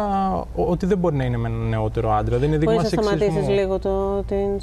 [0.54, 2.38] ότι δεν μπορεί να είναι με έναν νεότερο άντρα.
[2.38, 3.18] Δεν είναι δείγμα Μπορείς να σεξισμού.
[3.18, 4.60] σταματήσεις λίγο το, την.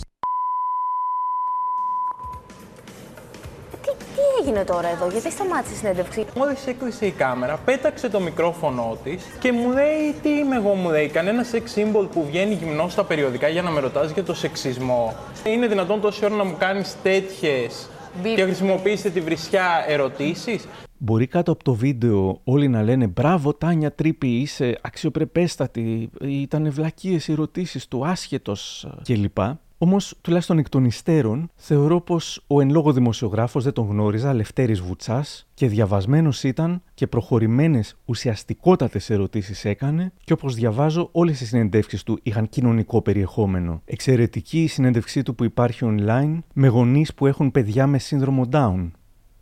[4.15, 8.97] Τι έγινε τώρα εδώ, γιατί σταμάτησε η συνέντευξη; Μόλις έκλεισε η κάμερα, πέταξε το μικρόφωνο
[9.03, 11.07] της και μου λέει: Τι είμαι εγώ, μου λέει.
[11.07, 15.15] Κανένα sex symbol που βγαίνει γυμνός στα περιοδικά για να με ρωτάς για το σεξισμό.
[15.45, 17.89] Είναι δυνατόν τόση ώρα να μου κάνεις τέτοιες
[18.35, 23.91] και χρησιμοποιήσετε τη βρισιά ερωτήσεις; Μπορεί κάτω από το βίντεο όλοι να λένε «Μπράβο Τάνια
[23.91, 29.37] Τρίπη, είσαι αξιοπρεπέστατη, ήταν ευλακίες οι ερωτήσεις του, άσχετος» κλπ.
[29.83, 34.81] Όμως, τουλάχιστον εκ των υστέρων, θεωρώ πως ο εν λόγω δημοσιογράφος δεν τον γνώριζα, Λευτέρης
[34.81, 42.03] Βουτσάς, και διαβασμένος ήταν και προχωρημένες ουσιαστικότατες ερωτήσεις έκανε, και όπως διαβάζω, όλες οι συνεντεύξεις
[42.03, 43.81] του είχαν κοινωνικό περιεχόμενο.
[43.85, 48.91] Εξαιρετική η συνέντευξή του που υπάρχει online με γονείς που έχουν παιδιά με σύνδρομο Down.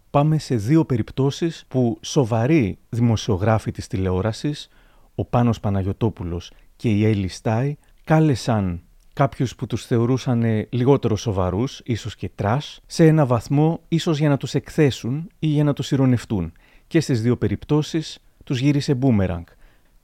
[0.10, 4.70] πάμε σε δύο περιπτώσεις που σοβαροί δημοσιογράφοι της τηλεόρασης,
[5.16, 8.82] ο Πάνος Παναγιωτόπουλος και η Έλλη Στάη, κάλεσαν
[9.14, 14.30] κάποιους που τους θεωρούσαν ε, λιγότερο σοβαρούς, ίσως και trash, σε ένα βαθμό ίσως για
[14.30, 16.52] να τους εκθέσουν ή για να τους ειρωνευτούν.
[16.88, 19.46] Και στις δύο περιπτώσεις τους γύρισε μπούμεραγκ.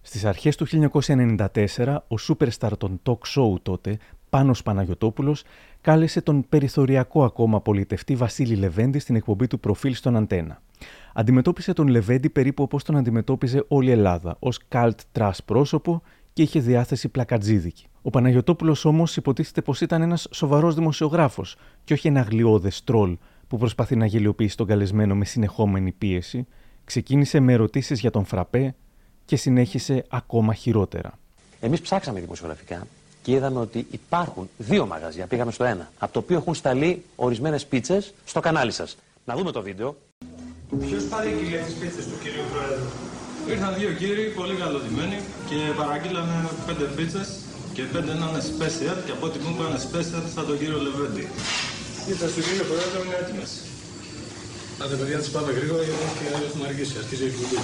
[0.01, 3.97] Στις αρχές του 1994, ο superstar των talk show τότε,
[4.29, 5.43] Πάνος Παναγιωτόπουλος,
[5.81, 10.61] κάλεσε τον περιθωριακό ακόμα πολιτευτή Βασίλη Λεβέντη στην εκπομπή του προφίλ στον Αντένα.
[11.13, 16.01] Αντιμετώπισε τον Λεβέντη περίπου όπως τον αντιμετώπιζε όλη η Ελλάδα, ως καλτ trash πρόσωπο
[16.33, 17.87] και είχε διάθεση πλακατζίδικη.
[18.07, 23.57] Ο Παναγιωτόπουλος όμως υποτίθεται πως ήταν ένας σοβαρός δημοσιογράφος και όχι ένα γλοιώδες τρολ που
[23.57, 26.47] προσπαθεί να γελιοποιήσει τον καλεσμένο με συνεχόμενη πίεση,
[26.83, 28.75] ξεκίνησε με ερωτήσεις για τον φραπέ
[29.25, 31.19] και συνέχισε ακόμα χειρότερα.
[31.59, 32.87] Εμείς ψάξαμε δημοσιογραφικά
[33.21, 35.27] και είδαμε ότι υπάρχουν δύο μαγαζιά.
[35.27, 38.97] Πήγαμε στο ένα, από το οποίο έχουν σταλεί ορισμένες πίτσες στο κανάλι σας.
[39.25, 39.97] Να δούμε το βίντεο.
[40.79, 42.85] Ποιος παρήγγειλε τις πίτσες του κυρίου Πρόεδρου;
[43.49, 45.15] Ήρθαν δύο κύριοι πολύ καλοδημένοι
[45.49, 47.46] και παραγγείλανε πέντε πίτσες
[47.77, 51.25] και πέντε να είναι special και από ό,τι μου είπαν special σαν τον κύριο Λεβέντη.
[52.09, 53.51] Ήρθα στον κύριο Πρόεδρο είναι έτοιμες.
[54.81, 56.03] Άντε παιδιά τις πάμε γρήγορα γιατί
[56.49, 57.59] έχουμε αργήσει, αρχίζει η εκπομπή.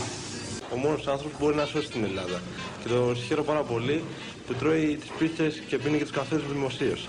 [0.73, 2.37] Ο μόνος άνθρωπος που μπορεί να σώσει την Ελλάδα.
[2.81, 4.03] Και τον συγχαίρω πάρα πολύ
[4.45, 7.01] που τρώει τις πίτσε και πίνει και τους καφές του δημοσίως.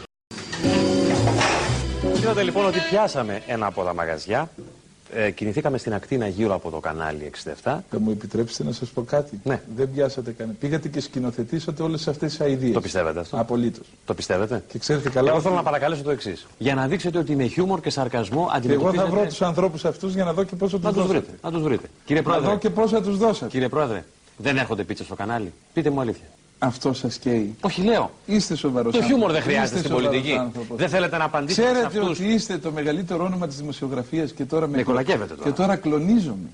[2.20, 4.50] Είδατε λοιπόν ότι πιάσαμε ένα από τα μαγαζιά
[5.12, 7.50] ε, κινηθήκαμε στην ακτίνα γύρω από το κανάλι 67.
[7.62, 9.60] Θα μου επιτρέψετε να σας πω κάτι; Ναι.
[9.76, 10.56] Δεν πιάσατε κανένα.
[10.60, 12.72] Πήγατε και σκηνοθετήσατε όλες αυτές τις αειδίε.
[12.72, 13.86] Το πιστεύετε αυτό; Απολύτως.
[14.04, 15.30] Το πιστεύετε; Και ξέρετε καλά.
[15.30, 16.46] Εγώ θέλω να παρακαλέσω το εξής.
[16.58, 18.96] Για να δείξετε ότι με χιούμορ και σαρκασμό αντιμετωπίζετε.
[18.96, 21.08] Και εγώ θα βρω τους ανθρώπους αυτούς για να δω και πόσο τους δώσατε.
[21.08, 21.30] βρείτε.
[21.42, 21.86] Να τους βρείτε.
[22.04, 22.46] Κύριε Πρόεδρε.
[22.46, 23.50] Να δω και πόσα τους δώσατε.
[23.50, 24.04] Κύριε Πρόεδρε,
[24.36, 25.52] δεν έρχονται πίτσες στο κανάλι.
[25.72, 26.24] Πείτε μου αλήθεια.
[26.58, 27.54] Αυτό σας καίει.
[27.60, 28.10] Όχι, λέω.
[28.26, 30.32] Είστε σοβαρός Το χιούμορ δεν χρειάζεται στην πολιτική.
[30.32, 30.76] Άνθρωπος.
[30.78, 32.18] Δεν θέλετε να απαντήσετε Ξέρετε σε αυτούς.
[32.20, 34.76] ότι είστε το μεγαλύτερο όνομα της δημοσιογραφίας και τώρα με.
[34.76, 35.50] Με κολακεύετε τώρα.
[35.50, 36.48] Και τώρα κλονίζομαι.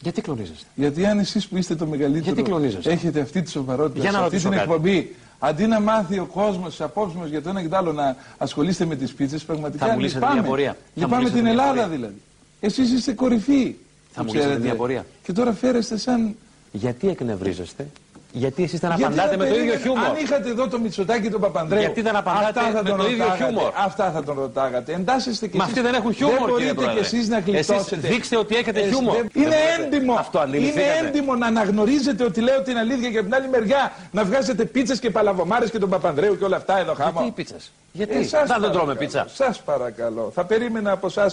[0.00, 2.24] Γιατί κλονίζεστε; Γιατί αν εσείς που είστε το μεγαλύτερο.
[2.24, 4.70] Γιατί κλονίζεστε; Έχετε αυτή τη σοβαρότητα Για να σε αυτή ρωτήσω την κάτι.
[4.70, 5.14] εκπομπή.
[5.38, 8.16] Αντί να μάθει ο κόσμος τις απόψεις μας για το ένα και το άλλο να
[8.38, 10.40] ασχολείστε με τις πίτσες, πραγματικά Θα μου λύσετε λυπάμαι.
[10.40, 10.70] μια πορεία.
[10.72, 11.88] Θα μου Λυπάμαι λύσετε την μια Ελλάδα πορεία.
[11.96, 12.14] δηλαδή.
[12.60, 13.74] Εσείς είστε κορυφή.
[14.12, 14.60] Θα μου το λύσετε ξέρετε.
[14.64, 15.06] μια πορεία.
[15.22, 16.36] Και τώρα φέρεστε σαν.
[16.72, 17.86] Γιατί εκνευρίζεστε;
[18.32, 20.78] Γιατί εσείς δεν Γιατί απαντάτε δεν με το ίδιο περίμενα- χιούμορ; Αν είχατε εδώ το
[20.80, 21.80] Μητσοτάκι και τον Παπανδρέου.
[21.80, 23.44] Γιατί δεν απαντάτε αυτά θα με τον το ίδιο ρωτάγατε.
[23.44, 24.92] χιούμορ; Αυτά θα τον ρωτάγατε.
[24.92, 25.76] Εντάσσεστε και Μα εσείς.
[25.76, 27.00] αυτοί δεν έχουν χιούμορ, Δεν κύριε μπορείτε Πρόεδρε.
[27.08, 28.08] κι εσείς να Εσείς γλιτώσετε.
[28.08, 29.14] δείξτε ότι έχετε Εσείς χιούμορ.
[29.16, 29.96] δεν- Δεν Είναι μπορείτε.
[29.96, 30.14] έντιμο.
[30.14, 31.06] Αυτό Είναι αντιληφθήκατε.
[31.06, 34.98] έντιμο να αναγνωρίζετε ότι λέω την αλήθεια και από την άλλη μεριά να βγάζετε πίτσες
[34.98, 37.10] και παλαβομάρες και τον Παπανδρέου και όλα αυτά εδώ χάμα.
[37.10, 38.94] Γιατί οι πίτσες; Γιατί; Ε, σας Να δεν τρώμε παρακαλώ.
[38.98, 39.26] πίτσα.
[39.44, 40.30] Σας παρακαλώ.
[40.34, 41.30] Θα περίμενα από εσά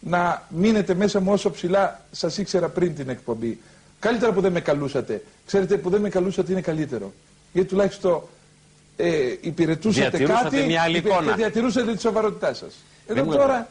[0.00, 3.60] να μείνετε μέσα μου όσο ψηλά σας ήξερα πριν την εκπομπή.
[4.00, 5.22] Καλύτερα που δεν με καλούσατε.
[5.46, 7.12] Ξέρετε που δεν με καλούσατε είναι καλύτερο.
[7.52, 8.22] Γιατί τουλάχιστον
[8.96, 11.30] ε, υπηρετούσατε Διατηρούσατε κάτι μια άλλη υπε- εικόνα.
[11.30, 12.74] και διατηρούσατε τη σοβαρότητά σας.
[13.06, 13.68] Εδώ μου τώρα,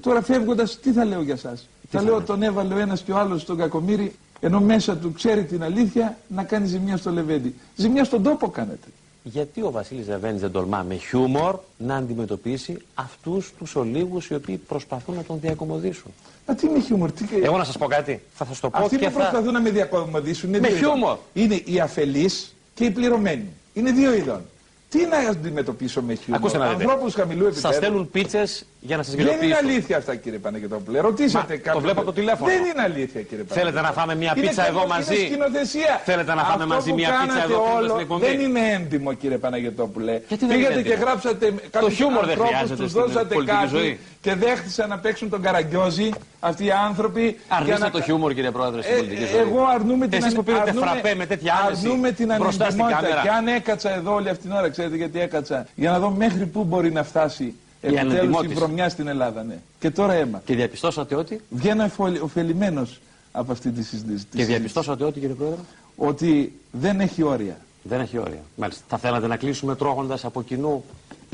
[0.00, 2.24] τώρα φεύγοντας τι θα λέω για σας; Θα θα λέω λέτε.
[2.26, 6.18] τον έβαλε ο ένας και ο άλλος στον κακομύρι ενώ μέσα του ξέρει την αλήθεια
[6.28, 7.54] να κάνει ζημιά στο λεβέντι.
[7.76, 8.86] Ζημιά στον τόπο κάνετε.
[9.22, 14.56] Γιατί ο Βασίλης Ρεβένη δεν τολμά με χιούμορ να αντιμετωπίσει αυτούς τους ολίγους οι οποίοι
[14.56, 16.10] προσπαθούν να τον διακομωδήσουν;
[16.48, 17.24] Μα τι με χιούμορ, τι...
[17.42, 18.22] Εγώ να σας πω κάτι.
[18.34, 19.18] Θα σας το πω Αυτοί και που θα.
[19.18, 20.90] προσπαθούν να με διακομωδήσουν είναι Με δύο ειδών.
[20.90, 21.16] χιούμορ.
[21.32, 23.48] Είναι οι αφελείς και οι πληρωμένοι.
[23.74, 24.40] Είναι δύο ειδών.
[24.88, 26.82] Τι να αντιμετωπίσω με χιούμορ; Ακούστε να δείτε.
[26.82, 27.60] Ανθρώπους χαμηλού επίπεδου.
[27.60, 29.66] Σα στέλνουν πίτσες για να σας Δεν είναι γελιοποιήσουν.
[29.68, 31.00] αλήθεια αυτά κύριε Παναγιώτοπουλε.
[31.00, 31.74] Ρωτήσατε Μα, κάποιον.
[31.74, 32.50] το βλέπω από το τηλέφωνο.
[32.52, 33.60] Δεν είναι αλήθεια κύριε Παναγιώτοπουλε.
[33.60, 36.00] Θέλετε να φάμε μια Είναι πίτσα εδώ καμία- μαζί; Είναι σκηνοθεσία.
[36.04, 38.24] Θέλετε να φάμε Αυτό μαζί που μια πίτσα κάνατε εδώ κλείνοντας όλο την εκπομπή.
[38.26, 40.14] Δεν είναι έντιμο κύριε Παναγιώτοπουλε.
[40.28, 41.44] Γιατί δεν Πήγατε είναι και έντιμο; γράψατε
[41.76, 43.92] κάποιους χιούμορ δεν ανθρώπους, χρειάζεται τους στην δώσατε πολιτική κάτι ζωή.
[44.24, 46.08] και δέχτησαν να παίξουν τον Καραγκιόζη
[46.48, 47.22] αυτοί οι άνθρωποι.
[47.22, 49.40] για Αρνείστε να- το χιούμορ, κύριε Πρόεδρε, στην ε, πολιτική ε, ζωή.
[49.40, 52.82] Εγώ αρνούμαι την Εσείς που πήρατε αρνούμαι- φραπέ με τέτοια άνεση αρνούμαι την μπροστά στην
[52.82, 53.00] ανεκτιμότητα.
[53.08, 53.22] κάμερα.
[53.22, 56.46] Και αν έκατσα εδώ όλη αυτή την ώρα, ξέρετε γιατί έκατσα; Για να δω μέχρι
[56.46, 58.54] πού μπορεί να φτάσει επιτέλους η ανετιμότηση.
[58.54, 59.42] βρωμιά στην Ελλάδα.
[59.42, 59.58] Ναι.
[59.78, 60.42] Και τώρα αίμα.
[60.44, 61.90] Και διαπιστώσατε ότι; Βγαίνω
[62.22, 63.00] ωφελημένος
[63.32, 64.26] από αυτή τη συζήτηση.
[64.34, 65.58] Και διαπιστώσατε ότι, κύριε Πρόεδρε;
[65.96, 67.56] Ότι δεν έχει όρια.
[67.82, 68.40] Δεν έχει όρια.
[68.56, 68.82] Μάλιστα.
[68.88, 70.84] Θα θέλατε να κλείσουμε τρώγοντας από κοινού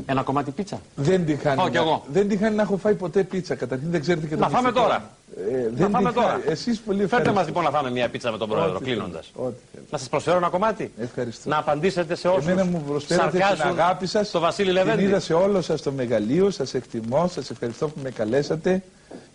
[0.05, 1.55] ένα κομμάτι πίτσα; Δεν τη χάνει.
[1.57, 2.03] Πάω κι να- εγώ.
[2.11, 3.55] Δεν τη χάνει να έχω φάει ποτέ πίτσα.
[3.55, 4.85] Καταρχήν δεν ξέρετε και το Να φάμε μυστικό.
[4.87, 5.14] τώρα.
[5.51, 6.27] Ε, Να δεν φάμε τη τώρα.
[6.27, 6.43] χάνει.
[6.47, 7.33] Εσείς πολύ Φέρτε ευχαριστώ.
[7.33, 9.31] μας λοιπόν να φάμε μια πίτσα με τον Πρόεδρο, Ό,τι κλείνοντας.
[9.33, 9.89] θέλετε, ό,τι θέλετε.
[9.91, 10.91] Να σας προσφέρω ένα κομμάτι.
[10.97, 11.49] Ευχαριστώ.
[11.49, 14.31] Να απαντήσετε σε όσους Εμένα μου προσφέρετε την σαρκάζουν αγάπη σας.
[14.31, 15.03] το Βασίλη Την Λεβέντη.
[15.03, 18.83] είδα σε όλο σας το μεγαλείο, σας εκτιμώ, σας ευχαριστώ που με καλέσατε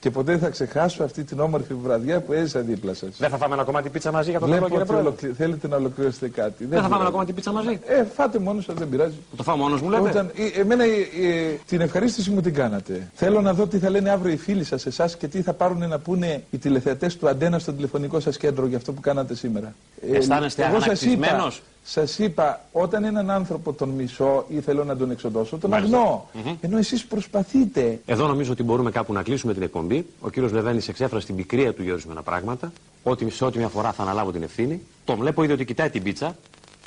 [0.00, 3.08] και ποτέ δεν θα ξεχάσω αυτή την όμορφη βραδιά που έζησα δίπλα σας.
[3.18, 5.46] Δεν θα φάμε ένα κομμάτι πίτσα μαζί για τον Βλέπω λόγο, κύριε ότι Πρόεδρε; ολοκλη-
[5.46, 6.64] θέλετε να ολοκληρώσετε κάτι.
[6.64, 7.10] Δεν θα φάμε ένα πειράζει.
[7.12, 9.14] κομμάτι πίτσα μαζί; Ε, φάτε μόνος σας, δεν πειράζει.
[9.36, 13.08] Το φάω μόνος μου, λέτε; Όταν, ε, εμένα ε, ε, την ευχαρίστηση μου την κάνατε.
[13.14, 15.88] Θέλω να δω τι θα λένε αύριο οι φίλοι σας, εσάς και τι θα πάρουν
[15.88, 19.74] να πούνε οι τηλεθεατές του Αντένα στο τηλεφωνικό σας κέντρο για αυτό που κάνατε σήμερα.
[20.12, 24.96] Αισθάνεστε εγώ σας είπα, αγανακτισμένος; σας είπα, όταν έναν άνθρωπο τον μισώ ή θέλω να
[24.96, 25.96] τον εξοντώσω, τον Μάλιστα.
[25.96, 26.28] αγνώ.
[26.32, 26.56] Μμμ.
[26.60, 28.00] Ενώ εσείς προσπαθείτε.
[28.06, 29.96] Εδώ νομίζω ότι μπορούμε κάπου να κλείσουμε την εκπομπή.
[29.96, 30.14] εκπομπή.
[30.20, 32.72] Ο κύριος Λεβένης εξέφρασε την πικρία του για ορισμένα πράγματα.
[33.02, 34.82] Ότι σε ό,τι μια φορά θα αναλάβω την ευθύνη.
[35.04, 36.36] Τον βλέπω ήδη ότι κοιτάει την πίτσα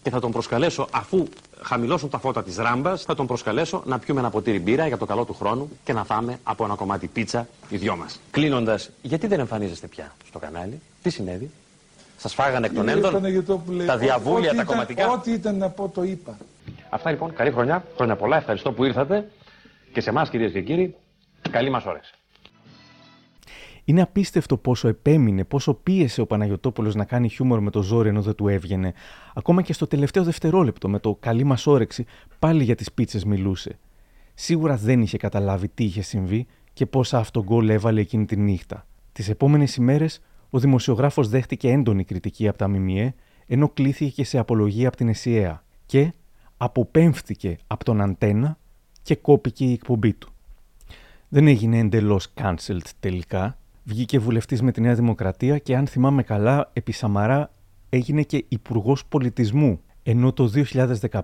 [0.01, 1.27] και θα τον προσκαλέσω αφού
[1.61, 5.05] χαμηλώσουν τα φώτα της ράμπας, θα τον προσκαλέσω να πιούμε ένα ποτήρι μπύρα για το
[5.05, 8.19] καλό του χρόνου και να φάμε από ένα κομμάτι πίτσα οι δυο μας.
[8.31, 11.49] Κλείνοντας, γιατί δεν εμφανίζεστε πια στο κανάλι, τι συνέβη,
[12.23, 15.09] σας φάγανε εκ των Κύριε έντων, Παναγιωτόπουλε, τα ό- διαβούλια, ό,τι τα ήταν- κομματικά.
[15.09, 16.37] Ό,τι ήταν να πω το είπα.
[16.89, 19.29] Αυτά λοιπόν, καλή χρονιά, χρόνια πολλά, ευχαριστώ που ήρθατε
[19.93, 20.95] και σε εμάς κυρίες και κύριοι,
[21.49, 22.13] καλή μας όρεξη.
[23.85, 28.21] Είναι απίστευτο πόσο επέμεινε, πόσο πίεσε ο Παναγιοτόπουλο να κάνει χιούμορ με το ζόρι ενώ
[28.21, 28.93] δεν του έβγαινε.
[29.33, 32.05] Ακόμα και στο τελευταίο δευτερόλεπτο, με το καλή μας όρεξη,
[32.39, 33.77] πάλι για τις πίτσες μιλούσε.
[34.33, 38.85] Σίγουρα δεν είχε καταλάβει τι είχε συμβεί και πόσα αυτογκόλ έβαλε εκείνη τη νύχτα.
[39.11, 40.21] Τις επόμενες ημέρες,
[40.55, 43.13] ο δημοσιογράφος δέχτηκε έντονη κριτική από τα ΜΜΕ,
[43.47, 45.63] ενώ κλήθηκε και σε απολογία από την ΕΣΥΑ.
[45.85, 46.13] Και
[46.57, 48.57] αποπέμφθηκε από τον Αντένα
[49.01, 50.33] και κόπηκε η εκπομπή του.
[51.29, 53.57] Δεν έγινε εντελώς cancelled τελικά.
[53.83, 57.51] Βγήκε βουλευτής με τη Νέα Δημοκρατία και, αν θυμάμαι καλά, επί Σαμαρά
[57.89, 59.81] έγινε και υπουργός πολιτισμού.
[60.03, 60.51] Ενώ το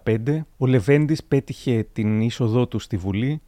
[0.05, 3.41] 2015 ο Λεβέντης πέτυχε την είσοδό του στη Βουλή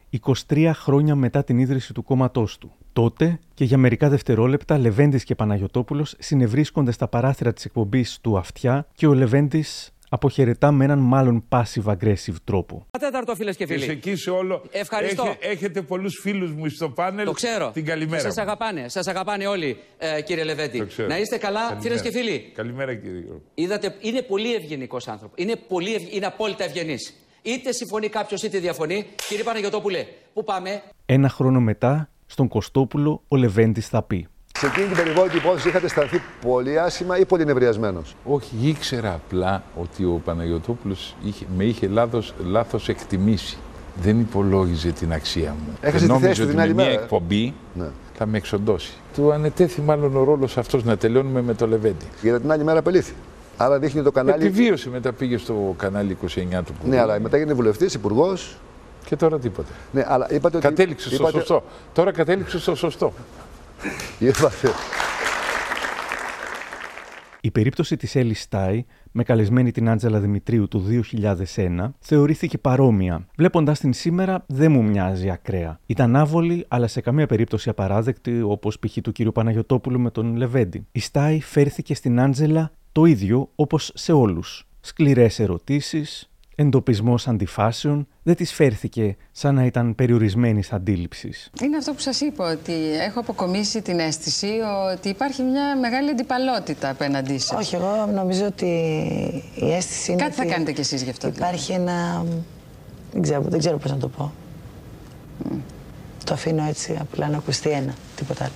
[0.48, 2.72] 23 χρόνια μετά την ίδρυση του κόμματός του.
[2.92, 8.86] Τότε και για μερικά δευτερόλεπτα Λεβέντης και Παναγιωτόπουλος συνευρίσκονται στα παράθυρα της εκπομπής του Αυτιά
[8.94, 12.86] και ο Λεβέντης αποχαιρετά με έναν μάλλον passive-aggressive τρόπο.
[12.98, 13.82] Τέταρτο, φίλες και φίλοι.
[13.82, 14.62] Είσαι εκεί σε όλο.
[14.70, 15.22] Ευχαριστώ.
[15.22, 17.24] Έχε- έχετε πολλούς φίλους μου στο πάνελ.
[17.24, 17.70] Το ξέρω.
[17.70, 18.22] Την καλημέρα.
[18.22, 18.42] Σας μου.
[18.42, 18.88] αγαπάνε.
[18.88, 20.78] Σας αγαπάνε όλοι, ε, κύριε Λεβέντη.
[20.78, 21.08] Το ξέρω.
[21.08, 22.02] Να είστε καλά, φίλες Καλημέρα.
[22.02, 22.52] και φίλοι.
[22.54, 23.42] Καλημέρα, κύριε Γιώργο.
[23.54, 25.34] Είδατε, είναι πολύ ευγενικός άνθρωπο.
[25.38, 26.14] Είναι, πολύ ευγ...
[26.14, 27.14] είναι απόλυτα ευγενής.
[27.42, 29.04] Είτε συμφωνεί κάποιος είτε διαφωνεί.
[29.28, 34.26] Κύριε Παναγιοτόπουλε, πού πάμε; Ένα χρόνο μετά, στον Κωστόπουλο, ο Λεβέντης θα πει
[34.62, 39.62] Σε εκείνη την περιβόητη υπόθεση είχατε αισθανθεί πολύ άσχημα ή πολύ νευριασμένος; Όχι, ήξερα απλά
[39.80, 43.56] ότι ο Παναγιωτόπουλος είχε, με είχε λάθος, λάθος εκτιμήσει.
[44.02, 45.76] Δεν υπολόγιζε την αξία μου.
[45.80, 46.98] Έχασε Και τη νόμιζε θέση του ότι την με άλλη μια μέρα.
[46.98, 47.86] ε; εκπομπή Ναι.
[48.18, 48.92] θα με εξοντώσει.
[49.14, 52.04] Του ανετέθη μάλλον ο ρόλος αυτός να τελειώνουμε με το Λεβέντι.
[52.22, 53.14] Γιατί την άλλη μέρα απελήθη.
[53.56, 54.44] Άρα δείχνει το κανάλι.
[54.46, 58.56] Επιβίωσε μετά πήγε στο κανάλι 29 του Ναι, αλλά μετά έγινε βουλευτής, υπουργός.
[59.04, 59.68] Και τώρα τίποτα.
[59.92, 60.66] Ναι, αλλά είπατε ότι.
[60.66, 61.62] Κατέληξε στο είπατε- σωστό.
[61.92, 63.12] Τώρα κατέληξε στο σωστό.
[64.18, 64.68] Είπατε.
[67.44, 70.84] Η περίπτωση της Έλλης Στάι, με καλεσμένη την Άντζελα Δημητρίου του
[71.54, 73.26] 2001, θεωρήθηκε παρόμοια.
[73.36, 75.80] Βλέποντας την σήμερα, δεν μου μοιάζει ακραία.
[75.86, 78.96] Ήταν άβολη, αλλά σε καμία περίπτωση απαράδεκτη, όπως π.χ.
[79.02, 79.32] του κ.
[79.32, 80.86] Παναγιωτόπουλου με τον Λεβέντη.
[80.92, 84.66] Η Στάι φέρθηκε στην Άντζελα το ίδιο όπως σε όλους.
[84.80, 86.30] Σκληρές ερωτήσεις,
[86.66, 91.50] εντοπισμός αντιφάσεων, δεν της φέρθηκε σαν να ήταν περιορισμένης αντίληψης.
[91.62, 92.72] Είναι αυτό που σας είπα, ότι
[93.06, 94.50] έχω αποκομίσει την αίσθηση
[94.92, 97.58] ότι υπάρχει μια μεγάλη αντιπαλότητα απέναντί σας.
[97.58, 98.66] Όχι, εγώ νομίζω ότι
[99.54, 101.30] η αίσθηση είναι Κάτι θα ότι κάνετε κι εσείς γι' αυτό.
[101.30, 101.54] δηλαδή.
[101.54, 102.24] Υπάρχει ένα...
[103.12, 104.32] Δεν ξέρω, δεν ξέρω πώς να το πω.
[106.24, 108.52] Το αφήνω έτσι, απλά να ακουστεί ένα, τίποτα άλλο.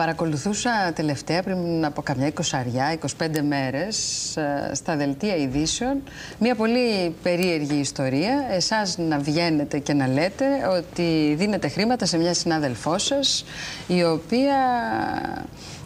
[0.00, 3.96] Παρακολουθούσα τελευταία πριν από καμιά εικοσαριά, 25 μέρες
[4.36, 6.02] ε, στα δελτία ειδήσεων
[6.38, 8.46] μια πολύ περίεργη ιστορία.
[8.50, 10.44] Εσάς να βγαίνετε και να λέτε
[10.78, 13.44] ότι δίνετε χρήματα σε μια συνάδελφό σας
[13.86, 14.56] η οποία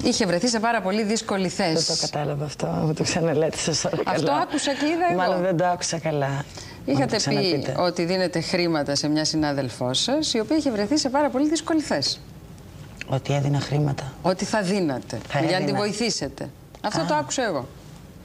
[0.04, 1.72] είχε βρεθεί σε πάρα πολύ δύσκολη θέση.
[1.72, 4.38] Δεν το κατάλαβα αυτό, μου το ξαναλέτε σας τώρα Αυτό καλά.
[4.38, 5.18] άκουσα και είδα εγώ.
[5.20, 6.44] Μάλλον δεν το άκουσα καλά.
[6.84, 7.74] Είχατε Να το πει ξαναπείτε.
[7.78, 11.80] ότι δίνετε χρήματα σε μια συνάδελφό σας η οποία είχε βρεθεί σε πάρα πολύ δύσκολη
[11.80, 12.20] θέση.
[13.14, 14.12] Ότι έδινα χρήματα.
[14.22, 15.72] Ότι θα δίνατε Θα για να έδινα.
[15.72, 16.50] τη βοηθήσετε.
[16.80, 17.68] Αυτό το άκουσα εγώ.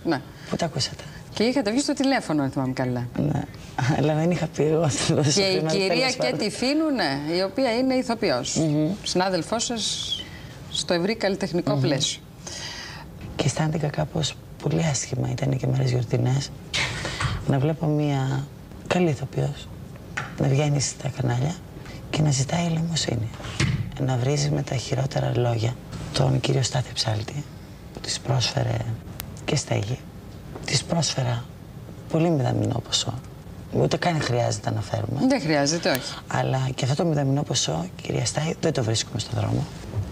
[0.03, 0.21] Ναι.
[0.49, 3.07] Πού το ακούσατε; Και είχατε βγει στο τηλέφωνο, αν θυμάμαι καλά.
[3.17, 3.41] Ναι.
[3.97, 4.81] Αλλά δεν είχα πει εγώ.
[4.81, 6.37] ότι θα δώσω Και η χρήματα, κυρία τέλος πάντων.
[6.39, 8.57] Κέτη Φίνου, ναι, η οποία είναι ηθοποιός.
[9.03, 10.15] Συνάδελφός σας
[10.71, 11.81] στο ευρύ καλλιτεχνικό Μμμ.
[11.81, 12.21] πλαίσιο.
[13.35, 14.33] Και αισθάνθηκα κάπως
[14.63, 16.51] πολύ άσχημα, ήταν και μέρες γιορτινές,
[17.47, 18.47] να βλέπω μια
[18.87, 19.67] καλή ηθοποιός
[20.39, 21.55] να βγαίνει στα κανάλια
[22.09, 23.29] και να ζητάει ελεημοσύνη.
[24.05, 25.75] Να βρίζει με τα χειρότερα λόγια
[26.13, 27.43] τον κύριο Στάθη Ψάλτη
[27.93, 28.77] που της πρόσφερε
[29.45, 29.99] και στέγη.
[30.65, 31.43] Της πρόσφερα
[32.09, 33.13] πολύ μηδαμινό ποσό.
[33.73, 35.19] Ούτε καν χρειάζεται να φέρουμε.
[35.27, 36.13] Δεν χρειάζεται, όχι.
[36.27, 39.65] Αλλά και αυτό το μηδαμινό ποσό, κυρία Στάι, δεν το βρίσκουμε στον δρόμο.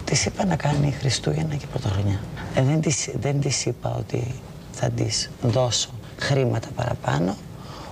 [0.04, 2.20] Της είπα να κάνει Χριστούγεννα και Πρωτοχρονιά.
[2.54, 4.34] Ε, δεν της δεν της είπα ότι
[4.72, 7.36] θα της δώσω χρήματα παραπάνω,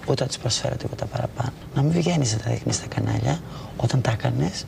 [0.06, 1.52] ούτε θα της προσφέρω τίποτα παραπάνω.
[1.74, 3.40] Να μην βγαίνεις να τα δείχνεις στα κανάλια
[3.76, 4.66] όταν τα έκανες,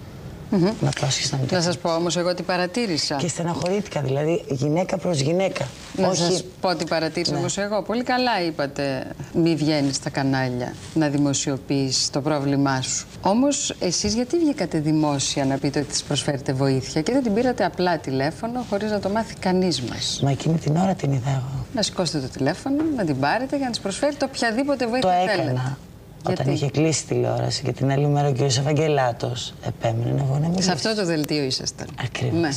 [0.81, 3.15] να πρόσχεσαι να μην τα Να σας πω όμως εγώ τι παρατήρησα.
[3.17, 5.67] Και στεναχωρήθηκα, δηλαδή γυναίκα προς γυναίκα.
[5.97, 7.39] Να Όχι- σας πω τι παρατήρησα Ναι.
[7.39, 7.83] όμως εγώ.
[7.83, 13.07] Πολύ καλά είπατε μη βγαίνεις στα κανάλια να δημοσιοποιείς το πρόβλημά σου.
[13.21, 17.65] Όμως εσείς γιατί βγήκατε δημόσια να πείτε ότι της προσφέρετε βοήθεια και δεν την πήρατε
[17.65, 21.67] απλά τηλέφωνο χωρίς να το μάθει κανείς μας; Μα εκείνη την ώρα την είδα εγώ.
[21.75, 25.77] Να σηκώσετε το τηλέφωνο, να την πάρετε για να της προσφέρετε οποιαδήποτε βοήθεια Το θέλετε.
[26.33, 26.51] Έκανα.
[26.51, 28.41] Όταν Γιατί; είχε κλείσει τηλεόραση και την άλλη μέρα ο κ.
[28.41, 30.63] Ευαγγελάτος επέμενε να βγω να μιλήσω.
[30.63, 31.87] Σε αυτό το δελτίο ήσασταν.
[32.05, 32.41] Ακριβώς.
[32.41, 32.49] Ναι.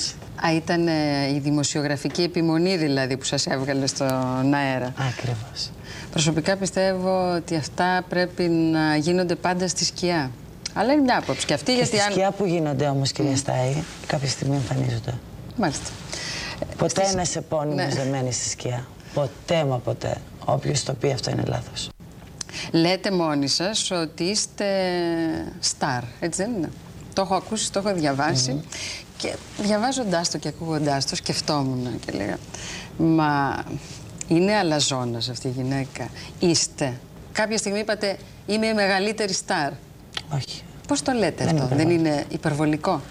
[0.48, 0.92] Α, ήταν ε,
[1.36, 4.94] η δημοσιογραφική επιμονή δηλαδή που σας έβγαλε στον αέρα.
[5.10, 5.70] Ακριβώς.
[6.12, 10.32] Προσωπικά πιστεύω ότι αυτά πρέπει να γίνονται πάντα στη σκιά.
[10.74, 12.12] Αλλά είναι μια άποψη και αυτή Και γιατί στη αν...
[12.12, 13.74] σκιά που γίνονται όμως, κυρία Στάι,
[14.08, 15.14] κάποια στιγμή εμφανίζονται.
[15.58, 15.86] Μάλιστα.
[16.78, 17.88] Ποτέ Στις- ένα επώνυμο Ναι.
[17.88, 18.86] δεν μένει στη σκιά.
[19.14, 20.16] Ποτέ μα ποτέ.
[20.46, 21.90] Όποιος το πει αυτό είναι λάθος.
[22.72, 24.66] Λέτε μόνοι σας ότι είστε
[25.60, 26.70] στάρ, έτσι δεν είναι;
[27.14, 28.64] Το έχω ακούσει, το έχω διαβάσει
[29.18, 32.38] και διαβάζοντάς το και ακούγοντάς το σκεφτόμουν και λέγα
[32.98, 33.64] Μα
[34.28, 36.08] είναι αλαζόνας αυτή η γυναίκα.
[36.40, 37.00] Είστε.
[37.32, 39.72] Κάποια στιγμή είπατε είμαι η μεγαλύτερη στάρ.
[40.34, 40.62] Όχι.
[40.88, 42.10] Πώς το λέτε Δεν είναι αυτό, δεν υπερβολικό.
[42.10, 43.02] είναι υπερβολικό;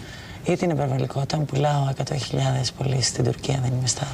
[0.45, 2.17] Είτε είναι υπερβολικό, όταν πουλάω 100.000
[2.79, 4.09] πωλήσει στην Τουρκία δεν είμαι στάρ.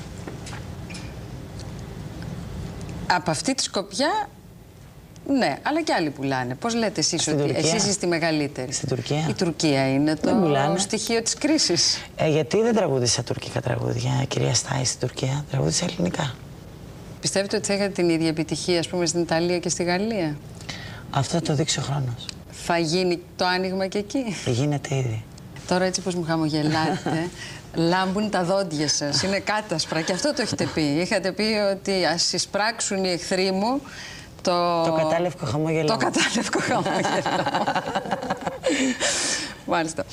[3.11, 4.29] Από αυτή τη σκοπιά,
[5.29, 6.55] ναι, αλλά και άλλοι πουλάνε.
[6.55, 8.73] Πώς λέτε εσείς Στην ότι Τουρκία; εσείς είστε η μεγαλύτερη.
[8.73, 9.27] Στην Τουρκία.
[9.29, 10.79] Η Τουρκία είναι το Δεν πουλάνε.
[10.79, 12.03] στοιχείο της κρίσης.
[12.17, 16.35] Ε, γιατί δεν τραγούδισα τουρκικά τραγούδια, κυρία Στάι στην Τουρκία; Τραγούδισα ελληνικά.
[17.21, 20.37] Πιστεύετε ότι θα είχατε την ίδια επιτυχία, ας πούμε, στην Ιταλία και στη Γαλλία;
[21.11, 22.27] Αυτό θα το δείξει ο χρόνος.
[22.51, 25.25] Θα γίνει το άνοιγμα και εκεί; Γίνεται ήδη.
[25.69, 27.29] Τώρα έτσι πως μου χαμογελάτε,
[27.91, 29.23] λάμπουν τα δόντια σας.
[29.23, 30.81] Είναι κάτασπρα και αυτό το έχετε πει.
[30.83, 33.81] Είχατε πει ότι ας εισπράξουν οι εχθροί μου
[34.51, 34.83] το...
[34.85, 35.87] Το κατάλευκο χαμόγελό.
[35.87, 37.43] Το κατάλευκο χαμόγελο.
[39.67, 40.05] Μάλιστα.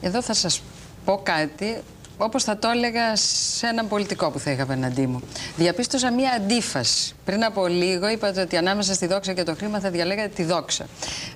[0.00, 0.62] Εδώ θα σας
[1.04, 1.76] πω κάτι
[2.18, 5.20] όπως θα το έλεγα σε έναν πολιτικό που θα είχα απέναντί μου.
[5.56, 7.14] Διαπίστωσα μία αντίφαση.
[7.24, 10.84] Πριν από λίγο είπατε ότι ανάμεσα στη δόξα και το χρήμα θα διαλέγατε τη δόξα.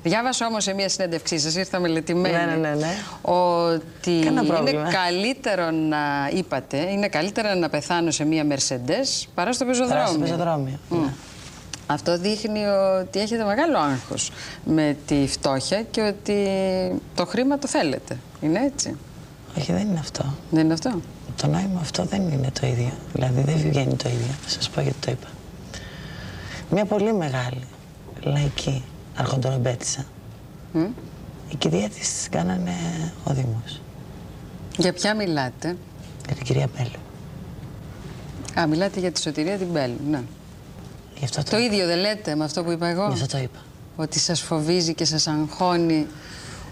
[0.03, 2.95] Διάβασα όμως σε μία συνέντευξή σας, ήρθα μελετημένη, Ναι, ναι, ναι, ναι.
[3.23, 4.93] ότι Κανένα είναι πρόβλημα.
[4.93, 10.03] καλύτερο να, είπατε, είναι καλύτερα να πεθάνω σε μία Mercedes παρά στο πεζοδρόμιο.
[10.05, 11.07] Παρά στο πεζοδρόμιο, Μμ.
[11.91, 12.65] Αυτό δείχνει
[13.01, 14.31] ότι έχετε μεγάλο άγχος
[14.65, 16.47] με τη φτώχεια και ότι
[17.15, 18.19] το χρήμα το θέλετε.
[18.41, 18.97] Είναι έτσι.
[19.59, 20.35] Όχι, δεν είναι αυτό.
[20.51, 21.01] Δεν είναι αυτό;
[21.37, 22.93] Το νόημα αυτό δεν είναι το ίδιο.
[23.13, 24.35] Δηλαδή δεν βγαίνει το ίδιο.
[24.43, 25.27] Θα σας πω γιατί το είπα.
[26.71, 27.67] Μια πολύ μεγάλη
[28.21, 28.85] λαϊκή
[29.17, 30.05] αρχοντορομπέτησα.
[30.73, 30.85] Μμ.
[31.51, 32.73] Η κηδεία της κάνανε
[33.25, 33.81] ο Δήμος.
[34.77, 35.77] Για ποια μιλάτε;
[36.27, 37.01] Για την κυρία Μπέλου.
[38.61, 40.23] Α, μιλάτε για τη σωτηρία την Μπέλου, ναι.
[41.19, 43.43] Γι' αυτό το, Το ίδιο δεν λέτε με αυτό που είπα εγώ; Γι' αυτό το
[43.43, 43.59] είπα.
[43.97, 46.07] Ότι σας φοβίζει και σας αγχώνει.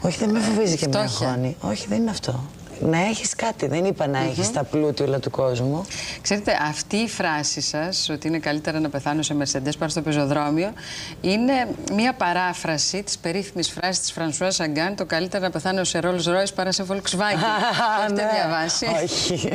[0.01, 1.28] Όχι, δεν με φοβίζει και με φτώχεια.
[1.28, 1.57] αγχώνει.
[1.61, 2.44] Όχι, δεν είναι αυτό.
[2.80, 3.66] Να έχεις κάτι.
[3.66, 5.84] Δεν είπα να έχεις τα πλούτη όλα του κόσμου.
[6.22, 10.72] Ξέρετε, αυτή η φράση σας, ότι είναι καλύτερα να πεθάνω σε Mercedes παρά στο πεζοδρόμιο,
[11.20, 11.53] είναι
[11.92, 16.55] μια παράφραση της περίφημης φράσης της Φρανσουά Σαγκάν, το καλύτερα να πεθάνω σε Rolls Royce
[16.55, 16.97] παρά σε Volkswagen.
[16.97, 18.28] Το έχετε Ναι.
[18.34, 19.49] διαβάσει; Όχι.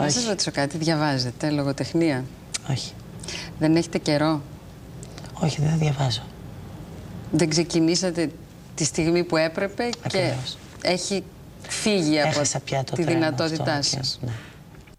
[0.00, 2.24] Να σας ρωτήσω κάτι, διαβάζετε λογοτεχνία;
[2.70, 2.92] Όχι.
[3.58, 4.40] Δεν έχετε καιρό;
[5.32, 6.22] Όχι, δεν διαβάζω.
[7.32, 8.30] Δεν ξεκινήσατε
[8.74, 10.58] τη στιγμή που έπρεπε Ακριβώς.
[10.80, 11.22] και έχει
[11.62, 14.18] φύγει από Έχασα πια το τη τρένο δυνατότητά αυτό, σας.
[14.22, 14.32] ναι.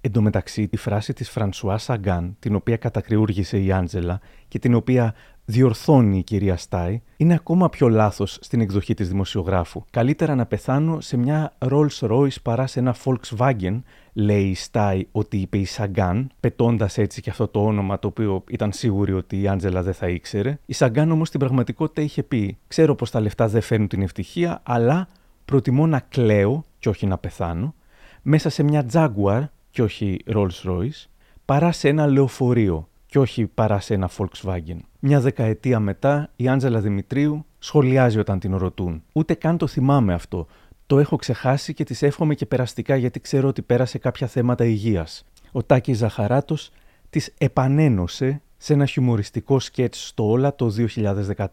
[0.02, 4.74] Εν τω μεταξύ, τη φράση της Φρανσουάζ Σαγκάν, την οποία κατακρεούργησε η Άντζελα και την
[4.74, 5.14] οποία
[5.46, 9.84] διορθώνει η κυρία Στάη, είναι ακόμα πιο λάθος στην εκδοχή της δημοσιογράφου.
[9.90, 13.82] Καλύτερα να πεθάνω σε μια Rolls Royce παρά σε ένα Volkswagen,
[14.20, 18.44] λέει η Στάη ότι είπε η Σαγκάν, πετώντας έτσι και αυτό το όνομα το οποίο
[18.50, 20.60] ήταν σίγουρη ότι η Άντζελα δεν θα ήξερε.
[20.66, 24.62] Η Σαγκάν όμως στην πραγματικότητα είχε πει: Ξέρω πως τα λεφτά δεν φέρνουν την ευτυχία,
[24.64, 25.08] αλλά
[25.46, 27.74] προτιμώ να κλαίω και όχι να πεθάνω
[28.22, 31.06] μέσα σε μια Jaguar και όχι Rolls Royce,
[31.46, 34.80] παρά σε ένα λεωφορείο και όχι παρά σε ένα Volkswagen.
[35.00, 39.04] Μια δεκαετία μετά, η Άντζελα Δημητρίου σχολιάζει όταν την ρωτούν.
[39.14, 40.48] Ούτε καν το θυμάμαι αυτό.
[40.90, 45.26] Το έχω ξεχάσει και της εύχομαι και περαστικά γιατί ξέρω ότι πέρασε κάποια θέματα υγείας.
[45.52, 46.72] Ο Τάκης Ζαχαράτος
[47.10, 51.46] της επανένωσε σε ένα χιουμοριστικό σκέτς στο Όλα το 2014.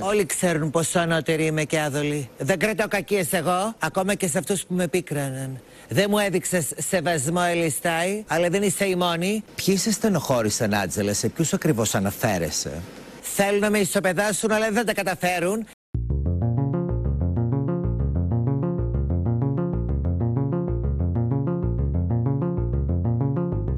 [0.00, 2.28] Όλοι ξέρουν πόσο ανώτερη είμαι και άδολη.
[2.38, 5.60] Δεν κρατάω κακίες εγώ, ακόμα και σε αυτούς που με πίκραναν.
[5.88, 9.44] Δεν μου έδειξες σεβασμό, Ελιστάη, αλλά δεν είσαι η μόνη.
[9.64, 12.82] Ποιοι σε στενοχώρησαν, Άτζελα, σε ποιους ακριβώς αναφέρεσαι;
[13.20, 15.66] Θέλουν να με ισοπεδάσουν, αλλά δεν τα καταφέρουν.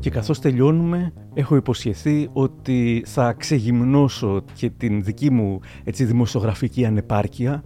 [0.08, 7.64] Και καθώς τελειώνουμε, έχω υποσχεθεί ότι θα ξεγυμνώσω και την δική μου έτσι, δημοσιογραφική ανεπάρκεια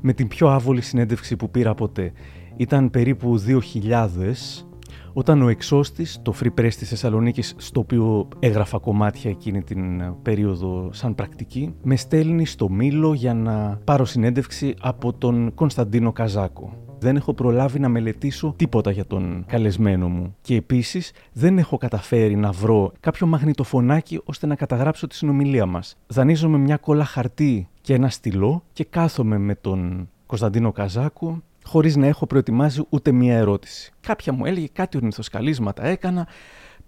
[0.00, 2.12] με την πιο άβολη συνέντευξη που πήρα ποτέ.
[2.56, 4.64] Ήταν περίπου 2000,
[5.12, 10.14] όταν ο εξώστης, το Free Press της Θεσσαλονίκης, στο οποίο έγραφα κομμάτια εκείνη την ε,
[10.22, 16.89] περίοδο σαν πρακτική, με στέλνει στο Μήλο για να πάρω συνέντευξη από τον Κωνσταντίνο Καζάκο.
[17.00, 20.36] Δεν έχω προλάβει να μελετήσω τίποτα για τον καλεσμένο μου.
[20.40, 25.96] Και επίσης δεν έχω καταφέρει να βρω κάποιο μαγνητοφωνάκι ώστε να καταγράψω τη συνομιλία μας.
[26.06, 32.06] Δανείζομαι μια κόλλα χαρτί και ένα στυλό και κάθομαι με τον Κωνσταντίνο Καζάκο χωρίς να
[32.06, 33.92] έχω προετοιμάσει ούτε μία ερώτηση.
[34.00, 36.26] Κάποια μου έλεγε κάτι ορνηθοσκαλίσματα έκανα,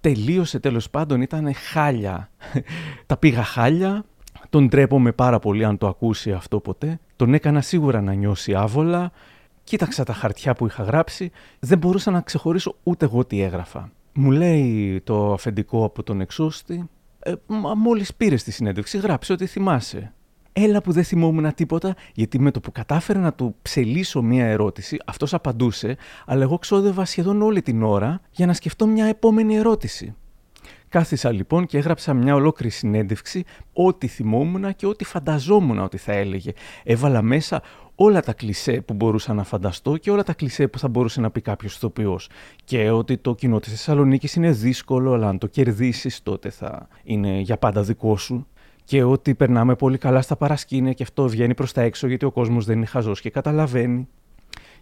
[0.01, 2.31] τελείωσε τέλος πάντων, ήταν χάλια.
[3.07, 4.05] Τα πήγα χάλια,
[4.51, 7.01] τον τρέπομαι πάρα πολύ αν το ακούσει αυτό ποτέ.
[7.17, 9.13] Τον έκανα σίγουρα να νιώσει άβολα.
[9.65, 11.31] Κοίταξα τα χαρτιά που είχα γράψει.
[11.59, 13.91] Δεν μπορούσα να ξεχωρίσω ούτε εγώ τι έγραφα.
[14.15, 16.89] Μου λέει το αφεντικό από τον εξώστη.
[17.19, 20.13] Ε, μα μόλις πήρες τη συνέντευξη γράψε ότι θυμάσαι.
[20.53, 24.97] Έλα που δεν θυμόμουν τίποτα, γιατί με το που κατάφερα να του ψελίσω μία ερώτηση,
[25.07, 25.97] αυτός απαντούσε,
[26.27, 30.15] αλλά εγώ ξόδευα σχεδόν όλη την ώρα για να σκεφτώ μια επόμενη ερώτηση.
[30.89, 36.53] Κάθισα λοιπόν και έγραψα μια ολόκληρη συνέντευξη, ό,τι θυμόμουν και ό,τι φανταζόμουν ότι θα έλεγε.
[36.85, 37.63] Έβαλα μέσα
[38.05, 41.30] όλα τα κλισέ που μπορούσα να φανταστώ και όλα τα κλισέ που θα μπορούσε να
[41.30, 42.28] πει κάποιος ηθοποιός.
[42.64, 47.38] Και ότι το κοινό της Θεσσαλονίκης είναι δύσκολο, αλλά αν το κερδίσεις, τότε θα είναι
[47.38, 48.46] για πάντα δικό σου
[48.84, 52.30] και ότι περνάμε πολύ καλά στα παρασκήνια και αυτό βγαίνει προς τα έξω γιατί ο
[52.30, 54.09] κόσμος δεν είναι χαζός και καταλαβαίνει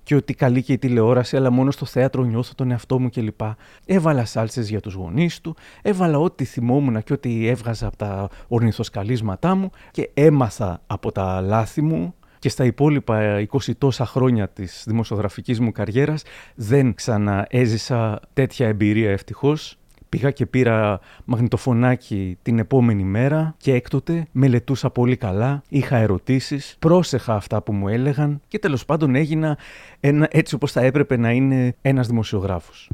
[0.03, 3.41] και ότι καλή και η τηλεόραση, αλλά μόνο στο θέατρο νιώθω τον εαυτό μου κλπ.
[3.85, 9.55] Έβαλα σάλτσες για τους γονείς του, έβαλα ό,τι θυμόμουν και ό,τι έβγαζα από τα ορνηθοσκαλίσματά
[9.55, 15.61] μου και έμαθα από τα λάθη μου και στα υπόλοιπα 20 τόσα χρόνια της δημοσιογραφικής
[15.61, 16.23] μου καριέρας
[16.55, 19.75] δεν ξαναέζησα τέτοια εμπειρία ευτυχώς
[20.11, 27.35] Πήγα και πήρα μαγνητοφωνάκι την επόμενη μέρα και έκτοτε μελετούσα πολύ καλά, είχα ερωτήσεις, πρόσεχα
[27.35, 29.59] αυτά που μου έλεγαν και τέλος πάντων έγινα
[30.01, 32.91] ένα, έτσι όπως θα έπρεπε να είναι ένας δημοσιογράφος.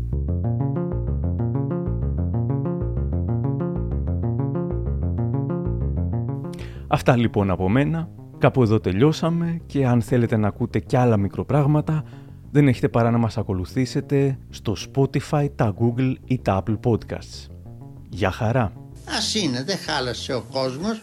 [6.88, 8.09] Αυτά λοιπόν από μένα.
[8.39, 12.05] Κάπου εδώ τελειώσαμε και αν θέλετε να ακούτε κι άλλα μικροπράγματα
[12.51, 17.51] δεν έχετε παρά να μας ακολουθήσετε στο Spotify, τα Google ή τα Apple Podcasts.
[18.09, 18.72] Γεια χαρά!
[19.16, 21.03] Ας είναι, δεν χάλασε ο κόσμος.